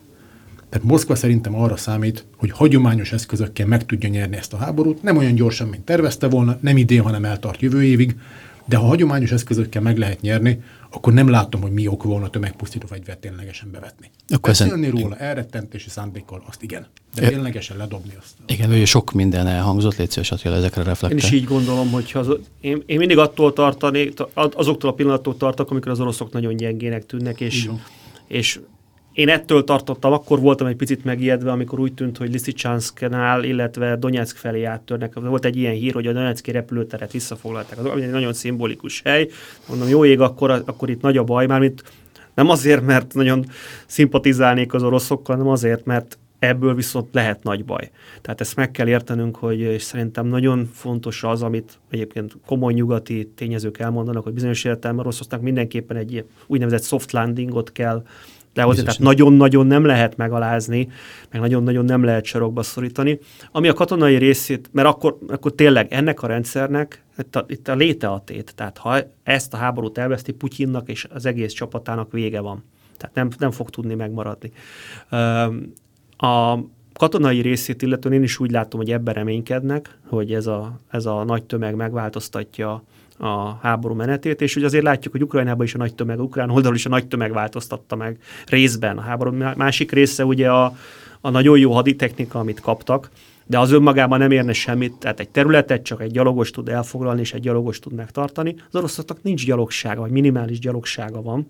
[0.68, 5.16] Tehát Moszkva szerintem arra számít, hogy hagyományos eszközökkel meg tudja nyerni ezt a háborút, nem
[5.16, 8.16] olyan gyorsan, mint tervezte volna, nem idén, hanem eltart jövő évig,
[8.64, 12.86] de ha hagyományos eszközökkel meg lehet nyerni, akkor nem látom, hogy mi ok volna tömegpusztító
[12.86, 14.10] fegyvert ténylegesen bevetni.
[14.28, 15.00] Akkor Beszélni ezen...
[15.00, 16.86] róla elrettentési szándékkal, azt igen.
[17.14, 18.32] De ténylegesen ledobni azt.
[18.46, 21.18] Igen, hogy sok minden elhangzott, légy szíves, Attila, ezekre reflektál.
[21.18, 22.28] Én is így gondolom, hogy az,
[22.60, 27.40] én, én, mindig attól tartani, azoktól a pillanattól tartok, amikor az oroszok nagyon gyengének tűnnek,
[27.40, 27.70] és,
[28.28, 28.60] és
[29.14, 34.36] én ettől tartottam, akkor voltam egy picit megijedve, amikor úgy tűnt, hogy Lysychansknál, illetve Donetsk
[34.36, 35.14] felé áttörnek.
[35.14, 37.78] Volt egy ilyen hír, hogy a Donetszki repülőteret visszafoglalták.
[37.78, 39.28] Az egy nagyon szimbolikus hely.
[39.68, 41.82] Mondom, jó ég, akkor, akkor itt nagy a baj, mármint
[42.34, 43.44] nem azért, mert nagyon
[43.86, 47.90] szimpatizálnék az oroszokkal, hanem azért, mert ebből viszont lehet nagy baj.
[48.20, 53.30] Tehát ezt meg kell értenünk, hogy és szerintem nagyon fontos az, amit egyébként komoly nyugati
[53.34, 58.04] tényezők elmondanak, hogy bizonyos értelemben Oroszországnak mindenképpen egy úgynevezett soft landingot kell
[58.54, 60.88] lehozni, tehát nagyon-nagyon nem lehet megalázni,
[61.30, 63.18] meg nagyon-nagyon nem lehet sarokba szorítani.
[63.52, 67.74] Ami a katonai részét, mert akkor, akkor tényleg ennek a rendszernek itt a, itt a
[67.74, 68.52] léte a tét.
[68.54, 72.64] Tehát ha ezt a háborút elveszti, Putyinnak és az egész csapatának vége van.
[72.96, 74.52] Tehát nem, nem fog tudni megmaradni.
[76.16, 76.58] A
[76.92, 81.24] katonai részét illetően én is úgy látom, hogy ebben reménykednek, hogy ez a, ez a
[81.24, 82.82] nagy tömeg megváltoztatja
[83.18, 86.76] a háború menetét, és ugye azért látjuk, hogy Ukrajnában is a nagy tömeg, Ukrán oldalon
[86.76, 89.32] is a nagy tömeg változtatta meg részben a háború.
[89.56, 90.76] Másik része ugye a,
[91.20, 93.10] a nagyon jó haditechnika, amit kaptak,
[93.46, 97.32] de az önmagában nem érne semmit, tehát egy területet csak egy gyalogos tud elfoglalni, és
[97.32, 98.54] egy gyalogos tud megtartani.
[98.68, 101.46] Az oroszoknak nincs gyalogsága, vagy minimális gyalogsága van.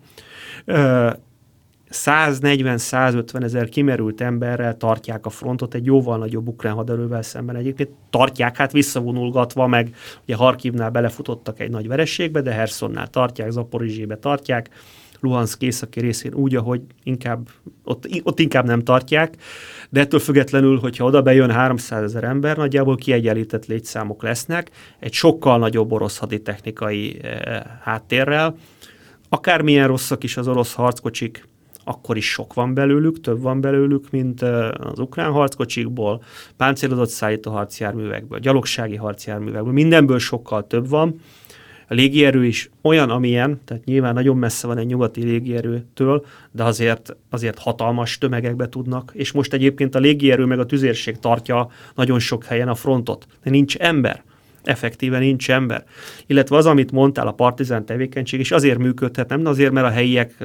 [1.95, 7.55] 140-150 ezer kimerült emberrel tartják a frontot egy jóval nagyobb ukrán haderővel szemben.
[7.55, 9.95] Egyébként tartják, hát visszavonulgatva, meg.
[10.23, 14.69] Ugye Harkivnál belefutottak egy nagy verességbe, de Hersonnál tartják, Zaporizsébe tartják,
[15.19, 17.49] Luhansk északi részén úgy, ahogy inkább,
[17.83, 19.35] ott, ott inkább nem tartják,
[19.89, 25.57] de ettől függetlenül, hogyha oda bejön 300 ezer ember, nagyjából kiegyenlített létszámok lesznek, egy sokkal
[25.57, 28.55] nagyobb orosz haditechnikai eh, háttérrel,
[29.29, 31.47] akármilyen rosszak is az orosz harckocsik,
[31.85, 36.23] akkor is sok van belőlük, több van belőlük, mint az ukrán harckocsikból,
[36.57, 41.19] páncélozott szállító harcjárművekből, gyalogsági harcjárművekből, mindenből sokkal több van.
[41.87, 47.15] A légierő is olyan, amilyen, tehát nyilván nagyon messze van egy nyugati légierőtől, de azért,
[47.29, 52.43] azért hatalmas tömegekbe tudnak, és most egyébként a légierő meg a tüzérség tartja nagyon sok
[52.43, 54.23] helyen a frontot, de nincs ember
[54.67, 55.83] effektíven nincs ember.
[56.25, 60.43] Illetve az, amit mondtál, a partizán tevékenység, és azért működhet, nem azért, mert a helyiek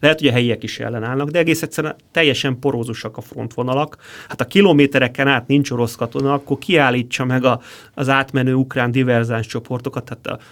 [0.00, 3.96] lehet, hogy a helyiek is ellenállnak, de egész egyszerűen teljesen porózusak a frontvonalak.
[4.28, 7.60] Hát a kilométereken át nincs orosz katona, akkor kiállítsa meg a,
[7.94, 10.04] az átmenő ukrán diverzáns csoportokat.
[10.04, 10.44] Tehát a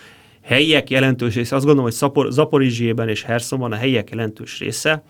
[0.43, 5.03] helyiek jelentős része, azt gondolom, hogy Szapor, Zaporizsében és Herszonban a helyiek jelentős része,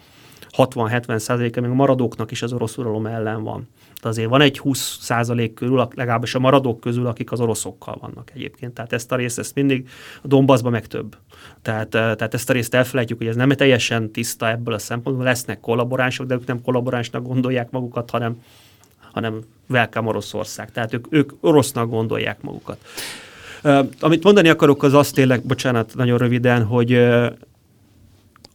[0.56, 3.68] 60-70 százaléka még maradóknak is az orosz uralom ellen van.
[4.02, 8.30] Tehát azért van egy 20 százalék körül, legalábbis a maradók közül, akik az oroszokkal vannak
[8.34, 8.74] egyébként.
[8.74, 9.88] Tehát ezt a részt, ezt mindig
[10.22, 11.16] a Donbassban meg több.
[11.62, 15.24] Tehát, tehát ezt a részt elfelejtjük, hogy ez nem teljesen tiszta ebből a szempontból.
[15.24, 18.42] Lesznek kollaboránsok, de ők nem kollaboránsnak gondolják magukat, hanem,
[19.12, 20.72] hanem welcome Oroszország.
[20.72, 22.78] Tehát ők, ők orosznak gondolják magukat.
[23.64, 27.26] Uh, amit mondani akarok, az azt tényleg, bocsánat, nagyon röviden, hogy uh,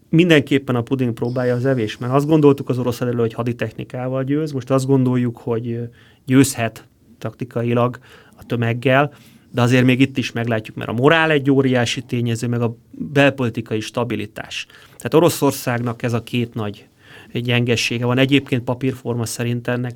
[0.09, 4.51] mindenképpen a puding próbálja az evés, mert azt gondoltuk az orosz elő, hogy haditechnikával győz,
[4.51, 5.79] most azt gondoljuk, hogy
[6.25, 6.87] győzhet
[7.17, 7.99] taktikailag
[8.37, 9.13] a tömeggel,
[9.51, 13.79] de azért még itt is meglátjuk, mert a morál egy óriási tényező, meg a belpolitikai
[13.79, 14.65] stabilitás.
[14.85, 16.87] Tehát Oroszországnak ez a két nagy
[17.33, 18.17] gyengessége van.
[18.17, 19.95] Egyébként papírforma szerint ennek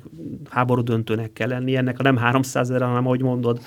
[0.50, 3.60] háború döntőnek kell lenni, ennek a nem 300 ezer, hanem ahogy mondod,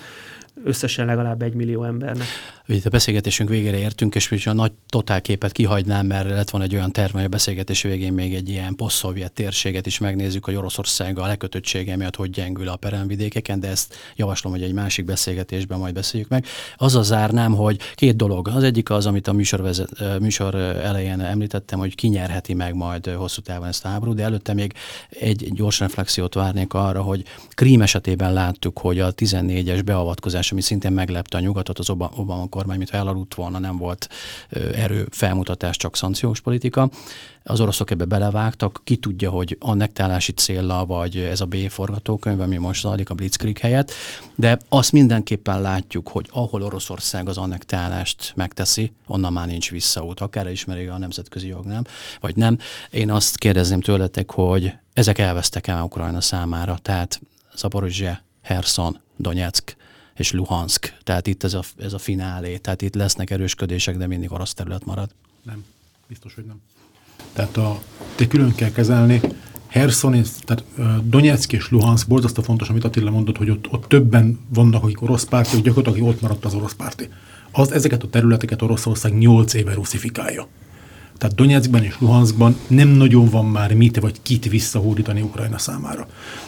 [0.64, 2.28] összesen legalább egy millió embernek.
[2.68, 6.92] Itt a beszélgetésünk végére értünk, és a nagy totálképet kihagynám, mert lett van egy olyan
[6.92, 11.28] terv, hogy a beszélgetés végén még egy ilyen poszt térséget is megnézzük, hogy Oroszország a
[11.28, 16.30] lekötöttsége miatt hogy gyengül a peremvidékeken, de ezt javaslom, hogy egy másik beszélgetésben majd beszéljük
[16.30, 16.46] meg.
[16.76, 18.48] Az a zárnám, hogy két dolog.
[18.48, 19.72] Az egyik az, amit a műsor,
[20.20, 24.74] műsor elején említettem, hogy kinyerheti meg majd hosszú távon ezt a háborút, de előtte még
[25.10, 30.92] egy gyors reflexiót várnék arra, hogy Krím esetében láttuk, hogy a 14-es beavatkozás, ami szintén
[30.92, 34.10] meglepte a nyugatot, az Obama kormány, mintha elaludt volna, nem volt
[34.74, 36.90] erő felmutatás, csak szankciós politika.
[37.44, 42.58] Az oroszok ebbe belevágtak, ki tudja, hogy annektálási célra, vagy ez a B forgatókönyv, ami
[42.58, 43.92] most zajlik a Blitzkrieg helyett,
[44.36, 50.52] de azt mindenképpen látjuk, hogy ahol Oroszország az annektálást megteszi, onnan már nincs visszaút, akár
[50.52, 51.84] ismeri a nemzetközi jog, nem?
[52.20, 52.58] Vagy nem.
[52.92, 57.22] Én azt kérdezném tőletek, hogy ezek elvesztek el Ukrajna számára, tehát
[57.56, 59.76] Zaporizsia, Herson, Donetsk,
[60.16, 60.98] és Luhansk.
[61.04, 64.86] Tehát itt ez a, ez a finálé, tehát itt lesznek erősködések, de mindig orosz terület
[64.86, 65.10] marad.
[65.44, 65.66] Nem,
[66.08, 66.62] biztos, hogy nem.
[67.34, 67.82] Tehát a,
[68.16, 69.22] te külön kell kezelni,
[69.68, 70.64] Herson, tehát
[71.04, 75.24] Donetsk és Luhansk, borzasztó fontos, amit Attila mondott, hogy ott, ott többen vannak, akik orosz
[75.24, 77.10] párti, gyakorlatilag ott maradt az orosz párti.
[77.52, 80.48] Az, ezeket a területeket Oroszország 8 éve ruszifikálja.
[81.18, 86.08] Tehát Donetskben és Luhanskban nem nagyon van már mit vagy kit visszahódítani Ukrajna számára.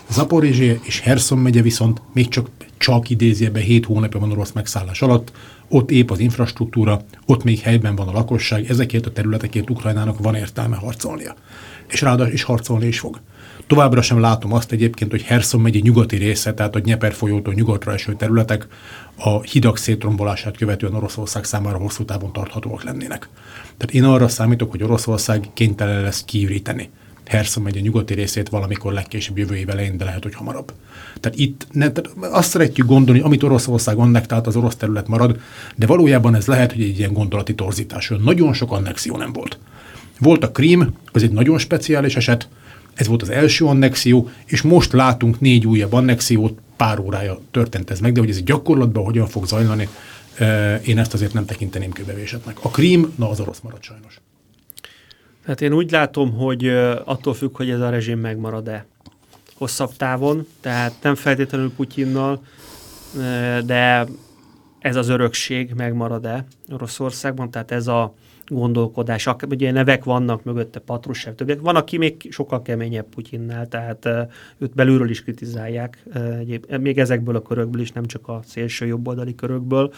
[0.09, 5.01] Zaporizsia és Herson megye viszont még csak csak idézi ebbe 7 hónapja van orosz megszállás
[5.01, 5.31] alatt,
[5.67, 10.35] ott épp az infrastruktúra, ott még helyben van a lakosság, ezekért a területekért Ukrajnának van
[10.35, 11.35] értelme harcolnia.
[11.87, 13.19] És ráadásul is harcolni is fog.
[13.67, 17.93] Továbbra sem látom azt egyébként, hogy Herson megye nyugati része, tehát a Nyeper folyótól nyugatra
[17.93, 18.67] eső területek
[19.17, 23.29] a hidak szétrombolását követően Oroszország számára hosszú távon tarthatóak lennének.
[23.77, 26.89] Tehát én arra számítok, hogy Oroszország kénytelen lesz kiüríteni
[27.27, 30.73] Herson megye nyugati részét valamikor legkésőbb jövő év elején, de lehet, hogy hamarabb.
[31.19, 35.39] Tehát itt ne, tehát azt szeretjük gondolni, amit Oroszország annektált, az orosz terület marad,
[35.75, 38.13] de valójában ez lehet, hogy egy ilyen gondolati torzítás.
[38.23, 39.59] Nagyon sok annexió nem volt.
[40.19, 42.49] Volt a Krím, az egy nagyon speciális eset,
[42.97, 47.99] ez volt az első annexió, és most látunk négy újabb annexiót, pár órája történt ez
[47.99, 49.87] meg, de hogy ez gyakorlatban hogyan fog zajlani,
[50.85, 52.57] én ezt azért nem tekinteném kőbevésetnek.
[52.61, 54.21] A Krím, na az orosz marad sajnos.
[55.45, 56.67] Hát én úgy látom, hogy
[57.05, 58.85] attól függ, hogy ez a rezsim megmarad-e
[59.53, 62.43] hosszabb távon, tehát nem feltétlenül Putyinnal,
[63.65, 64.05] de
[64.79, 68.13] ez az örökség megmarad-e Oroszországban, tehát ez a
[68.47, 69.27] gondolkodás.
[69.49, 71.61] Ugye nevek vannak mögötte, Patrushev, többiek.
[71.61, 74.09] Van, aki még sokkal keményebb Putyinnál, tehát
[74.57, 76.03] őt belülről is kritizálják,
[76.79, 79.93] még ezekből a körökből is, nem csak a szélső jobboldali körökből.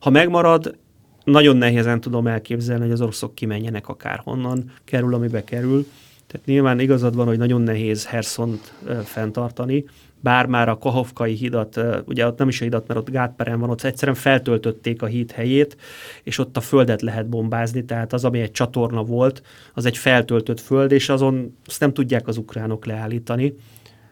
[0.00, 0.76] Ha megmarad,
[1.24, 5.86] nagyon nehézen tudom elképzelni, hogy az oroszok kimenjenek akárhonnan, kerül, amibe kerül.
[6.26, 8.74] Tehát nyilván igazad van, hogy nagyon nehéz Herszont
[9.04, 9.84] fenntartani,
[10.24, 13.70] bár már a Kahovkai hidat, ugye ott nem is a hidat, mert ott gátperem van,
[13.70, 15.76] ott egyszerűen feltöltötték a híd helyét,
[16.22, 19.42] és ott a földet lehet bombázni, tehát az, ami egy csatorna volt,
[19.74, 23.54] az egy feltöltött föld, és azon azt nem tudják az ukránok leállítani.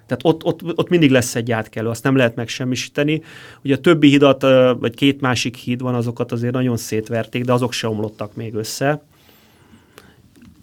[0.06, 3.22] Tehát ott, ott, ott mindig lesz egy átkelő, azt nem lehet megsemmisíteni.
[3.64, 4.42] Ugye a többi hidat,
[4.78, 9.02] vagy két másik híd van, azokat azért nagyon szétverték, de azok se omlottak még össze.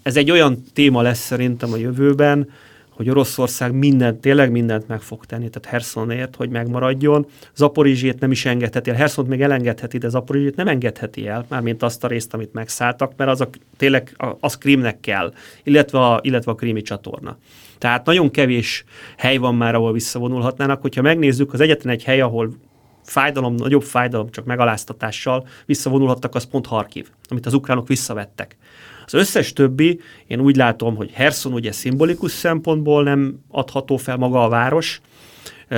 [0.04, 2.50] Ez egy olyan téma lesz szerintem a jövőben,
[3.00, 7.26] hogy Oroszország mindent, tényleg mindent meg fog tenni, tehát Hersonért, hogy megmaradjon.
[7.56, 8.95] Zaporizsét nem is engedheti el.
[8.95, 13.30] Herszont még elengedheti, de Zaporizsét nem engedheti el, mármint azt a részt, amit megszálltak, mert
[13.30, 15.34] az a, tényleg az Krímnek kell,
[15.64, 17.38] illetve a, illetve a krími csatorna.
[17.78, 18.84] Tehát nagyon kevés
[19.18, 20.82] hely van már, ahol visszavonulhatnának.
[20.82, 22.54] Hogyha megnézzük, az egyetlen egy hely, ahol
[23.10, 28.57] fájdalom, nagyobb fájdalom, csak megaláztatással visszavonulhattak, az pont Harkiv, amit az ukránok visszavettek.
[29.05, 34.43] Az összes többi, én úgy látom, hogy Herson ugye szimbolikus szempontból nem adható fel maga
[34.43, 35.01] a város.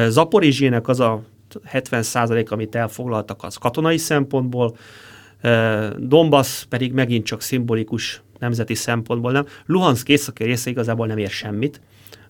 [0.07, 1.21] Zaporizsének az a
[1.63, 4.77] 70 százalék, amit elfoglaltak, az katonai szempontból,
[5.97, 9.45] Donbass pedig megint csak szimbolikus nemzeti szempontból nem.
[9.65, 11.82] Luhansk északi része igazából nem ér semmit.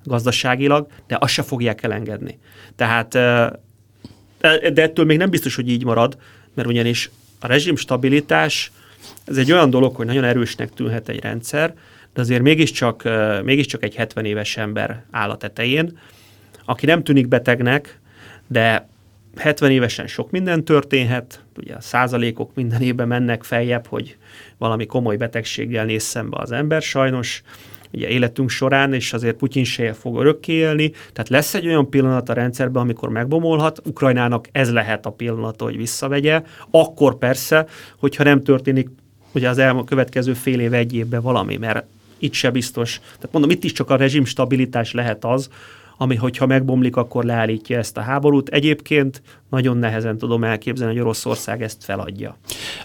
[0.03, 2.39] gazdaságilag, de azt se fogják elengedni.
[2.75, 3.17] Tehát,
[4.73, 6.17] de ettől még nem biztos, hogy így marad,
[6.53, 8.71] mert ugyanis a rezsim stabilitás,
[9.25, 11.73] ez egy olyan dolog, hogy nagyon erősnek tűnhet egy rendszer,
[12.13, 13.09] de azért mégiscsak,
[13.43, 15.99] mégiscsak egy 70 éves ember áll a tetején,
[16.65, 17.99] aki nem tűnik betegnek,
[18.47, 18.89] de
[19.37, 24.17] 70 évesen sok minden történhet, ugye a százalékok minden évben mennek feljebb, hogy
[24.57, 27.43] valami komoly betegséggel néz szembe az ember sajnos,
[27.93, 30.89] ugye életünk során, és azért Putyin se fog örökké élni.
[30.89, 35.77] Tehát lesz egy olyan pillanat a rendszerben, amikor megbomolhat, Ukrajnának ez lehet a pillanat, hogy
[35.77, 36.43] visszavegye.
[36.71, 37.65] Akkor persze,
[37.97, 38.89] hogyha nem történik
[39.31, 41.85] ugye az elmúlt következő fél év, egy évben valami, mert
[42.17, 42.99] itt se biztos.
[42.99, 45.49] Tehát mondom, itt is csak a rezsim stabilitás lehet az,
[46.01, 48.49] ami hogyha megbomlik, akkor leállítja ezt a háborút.
[48.49, 52.37] Egyébként nagyon nehezen tudom elképzelni, hogy Oroszország ezt feladja.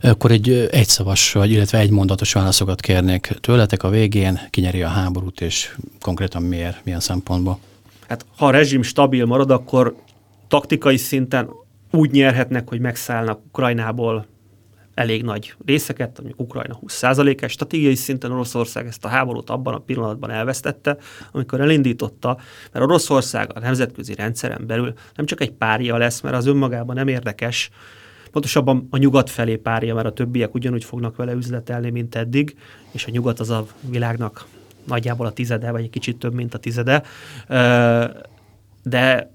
[0.03, 5.41] Akkor egy egyszavas, vagy illetve egy mondatos válaszokat kérnék tőletek a végén, kinyeri a háborút,
[5.41, 7.59] és konkrétan miért, milyen szempontból?
[8.09, 9.97] Hát ha a rezsim stabil marad, akkor
[10.49, 11.49] taktikai szinten
[11.91, 14.27] úgy nyerhetnek, hogy megszállnak Ukrajnából
[14.97, 20.31] elég nagy részeket, mondjuk Ukrajna 20%-es, stratégiai szinten Oroszország ezt a háborút abban a pillanatban
[20.31, 20.97] elvesztette,
[21.33, 22.39] amikor elindította,
[22.73, 27.09] mert Oroszország a nemzetközi rendszeren belül nem csak egy párja lesz, mert az önmagában nem
[27.09, 27.71] érdekes,
[28.31, 32.57] pontosabban a nyugat felé párja, mert a többiek ugyanúgy fognak vele üzletelni, mint eddig,
[32.91, 34.47] és a nyugat az a világnak
[34.87, 37.03] nagyjából a tizede, vagy egy kicsit több, mint a tizede.
[38.83, 39.33] De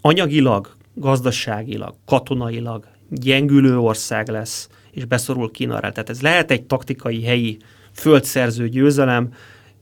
[0.00, 5.92] anyagilag, gazdaságilag, katonailag gyengülő ország lesz, és beszorul Kínára.
[5.92, 7.56] Tehát ez lehet egy taktikai helyi
[7.92, 9.32] földszerző győzelem,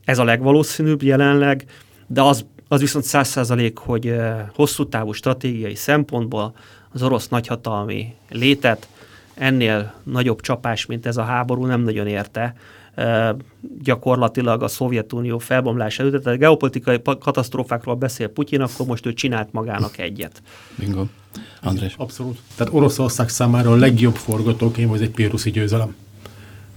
[0.05, 1.65] ez a legvalószínűbb jelenleg,
[2.07, 4.15] de az, az viszont száz százalék, hogy
[4.55, 6.55] hosszú távú stratégiai szempontból
[6.93, 8.87] az orosz nagyhatalmi létet
[9.33, 12.55] ennél nagyobb csapás, mint ez a háború nem nagyon érte
[13.83, 16.23] gyakorlatilag a Szovjetunió felbomlása előtt.
[16.23, 20.41] Tehát a geopolitikai katasztrófákról beszél Putyin, akkor most ő csinált magának egyet.
[20.75, 21.05] Bingo.
[21.61, 21.93] András.
[21.97, 22.39] Abszolút.
[22.55, 25.95] Tehát Oroszország számára a legjobb forgatókönyv az egy péruszi győzelem.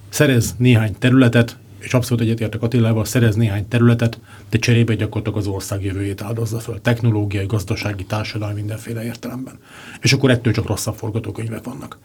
[0.09, 4.19] Szerez néhány területet, és abszolút egyetértek Attilával, szerez néhány területet,
[4.51, 6.81] de cserébe gyakorlatilag az ország jövőjét áldozza föl.
[6.81, 9.59] Technológiai, gazdasági, társadalmi, mindenféle értelemben.
[10.01, 11.99] És akkor ettől csak rosszabb forgatókönyvek vannak.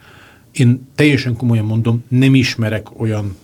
[0.51, 3.35] Én teljesen komolyan mondom, nem ismerek olyan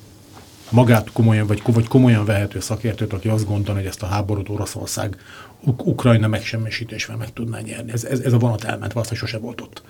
[0.69, 5.17] magát komolyan, vagy, vagy komolyan vehető szakértőt, aki azt gondolja, hogy ezt a háborút Oroszország
[5.63, 7.91] Uk- Ukrajna megsemmisítésvel meg tudná nyerni.
[7.91, 9.83] Ez, ez, ez a vonat elment, valószínűleg sose volt ott.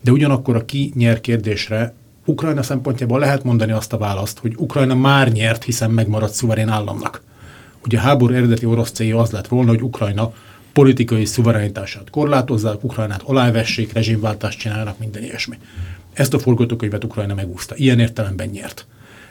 [0.00, 1.94] De ugyanakkor a ki nyer kérdésre
[2.24, 7.22] Ukrajna szempontjából lehet mondani azt a választ, hogy Ukrajna már nyert, hiszen megmaradt szuverén államnak.
[7.84, 10.32] Ugye a háború eredeti orosz célja az lett volna, hogy Ukrajna
[10.72, 15.58] politikai szuverenitását korlátozzák, Ukrajnát alávessék, rezsimváltást csinálnak, minden ilyesmi.
[16.12, 17.76] Ezt a forgatókönyvet Ukrajna megúszta.
[17.76, 18.86] Ilyen értelemben nyert.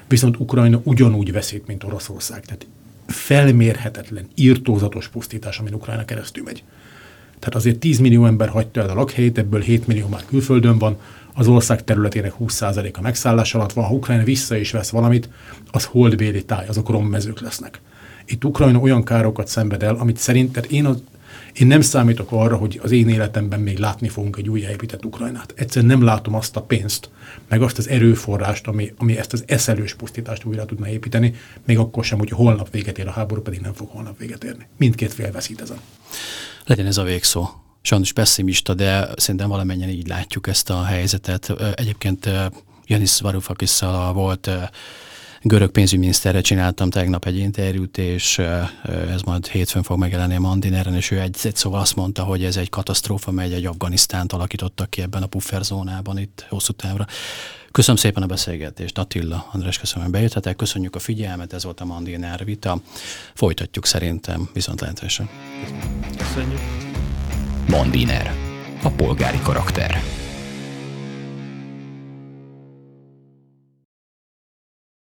[0.07, 2.45] Viszont Ukrajna ugyanúgy veszít, mint Oroszország.
[2.45, 2.67] Tehát
[3.11, 6.63] felmérhetetlen, írtózatos pusztítás, amin Ukrajna keresztül megy.
[7.39, 10.97] Tehát azért 10 millió ember hagyta el a lakhelyét, ebből 7 millió már külföldön van,
[11.33, 15.29] az ország területének 20%-a megszállás alatt van, ha Ukrajna vissza is vesz valamit,
[15.71, 17.79] az holdbéli táj, azok rommezők lesznek.
[18.25, 21.03] Itt Ukrajna olyan károkat szenved el, amit szerint, tehát én az
[21.53, 25.53] én nem számítok arra, hogy az én életemben még látni fogunk egy újjáépített Ukrajnát.
[25.55, 27.09] Egyszerűen nem látom azt a pénzt,
[27.49, 31.33] meg azt az erőforrást, ami, ami ezt az eszelős pusztítást újra tudna építeni,
[31.65, 34.67] még akkor sem, hogy holnap véget ér a háború, pedig nem fog holnap véget érni.
[34.77, 35.79] Mindkét fél veszít ezen.
[36.65, 37.49] Legyen ez a végszó.
[37.81, 41.53] Sajnos pessimista, de szerintem valamennyien így látjuk ezt a helyzetet.
[41.75, 42.29] Egyébként
[42.85, 43.79] Janis Varoufakis
[44.13, 44.49] volt
[45.41, 48.39] görög pénzügyminiszterre csináltam tegnap egy interjút, és
[48.87, 52.43] ez majd hétfőn fog megjelenni a Mandineren, és ő egy, egy szóval azt mondta, hogy
[52.43, 57.05] ez egy katasztrófa, mely egy Afganisztánt alakítottak ki ebben a pufferzónában itt hosszú távra.
[57.71, 61.85] Köszönöm szépen a beszélgetést, Attila, András, köszönöm, hogy bejöttetek, köszönjük a figyelmet, ez volt a
[61.85, 62.81] Mandiner vita.
[63.33, 65.29] Folytatjuk szerintem, viszont lehetősen.
[66.17, 66.59] Köszönjük.
[67.67, 68.33] Mandiner,
[68.83, 70.01] a polgári karakter.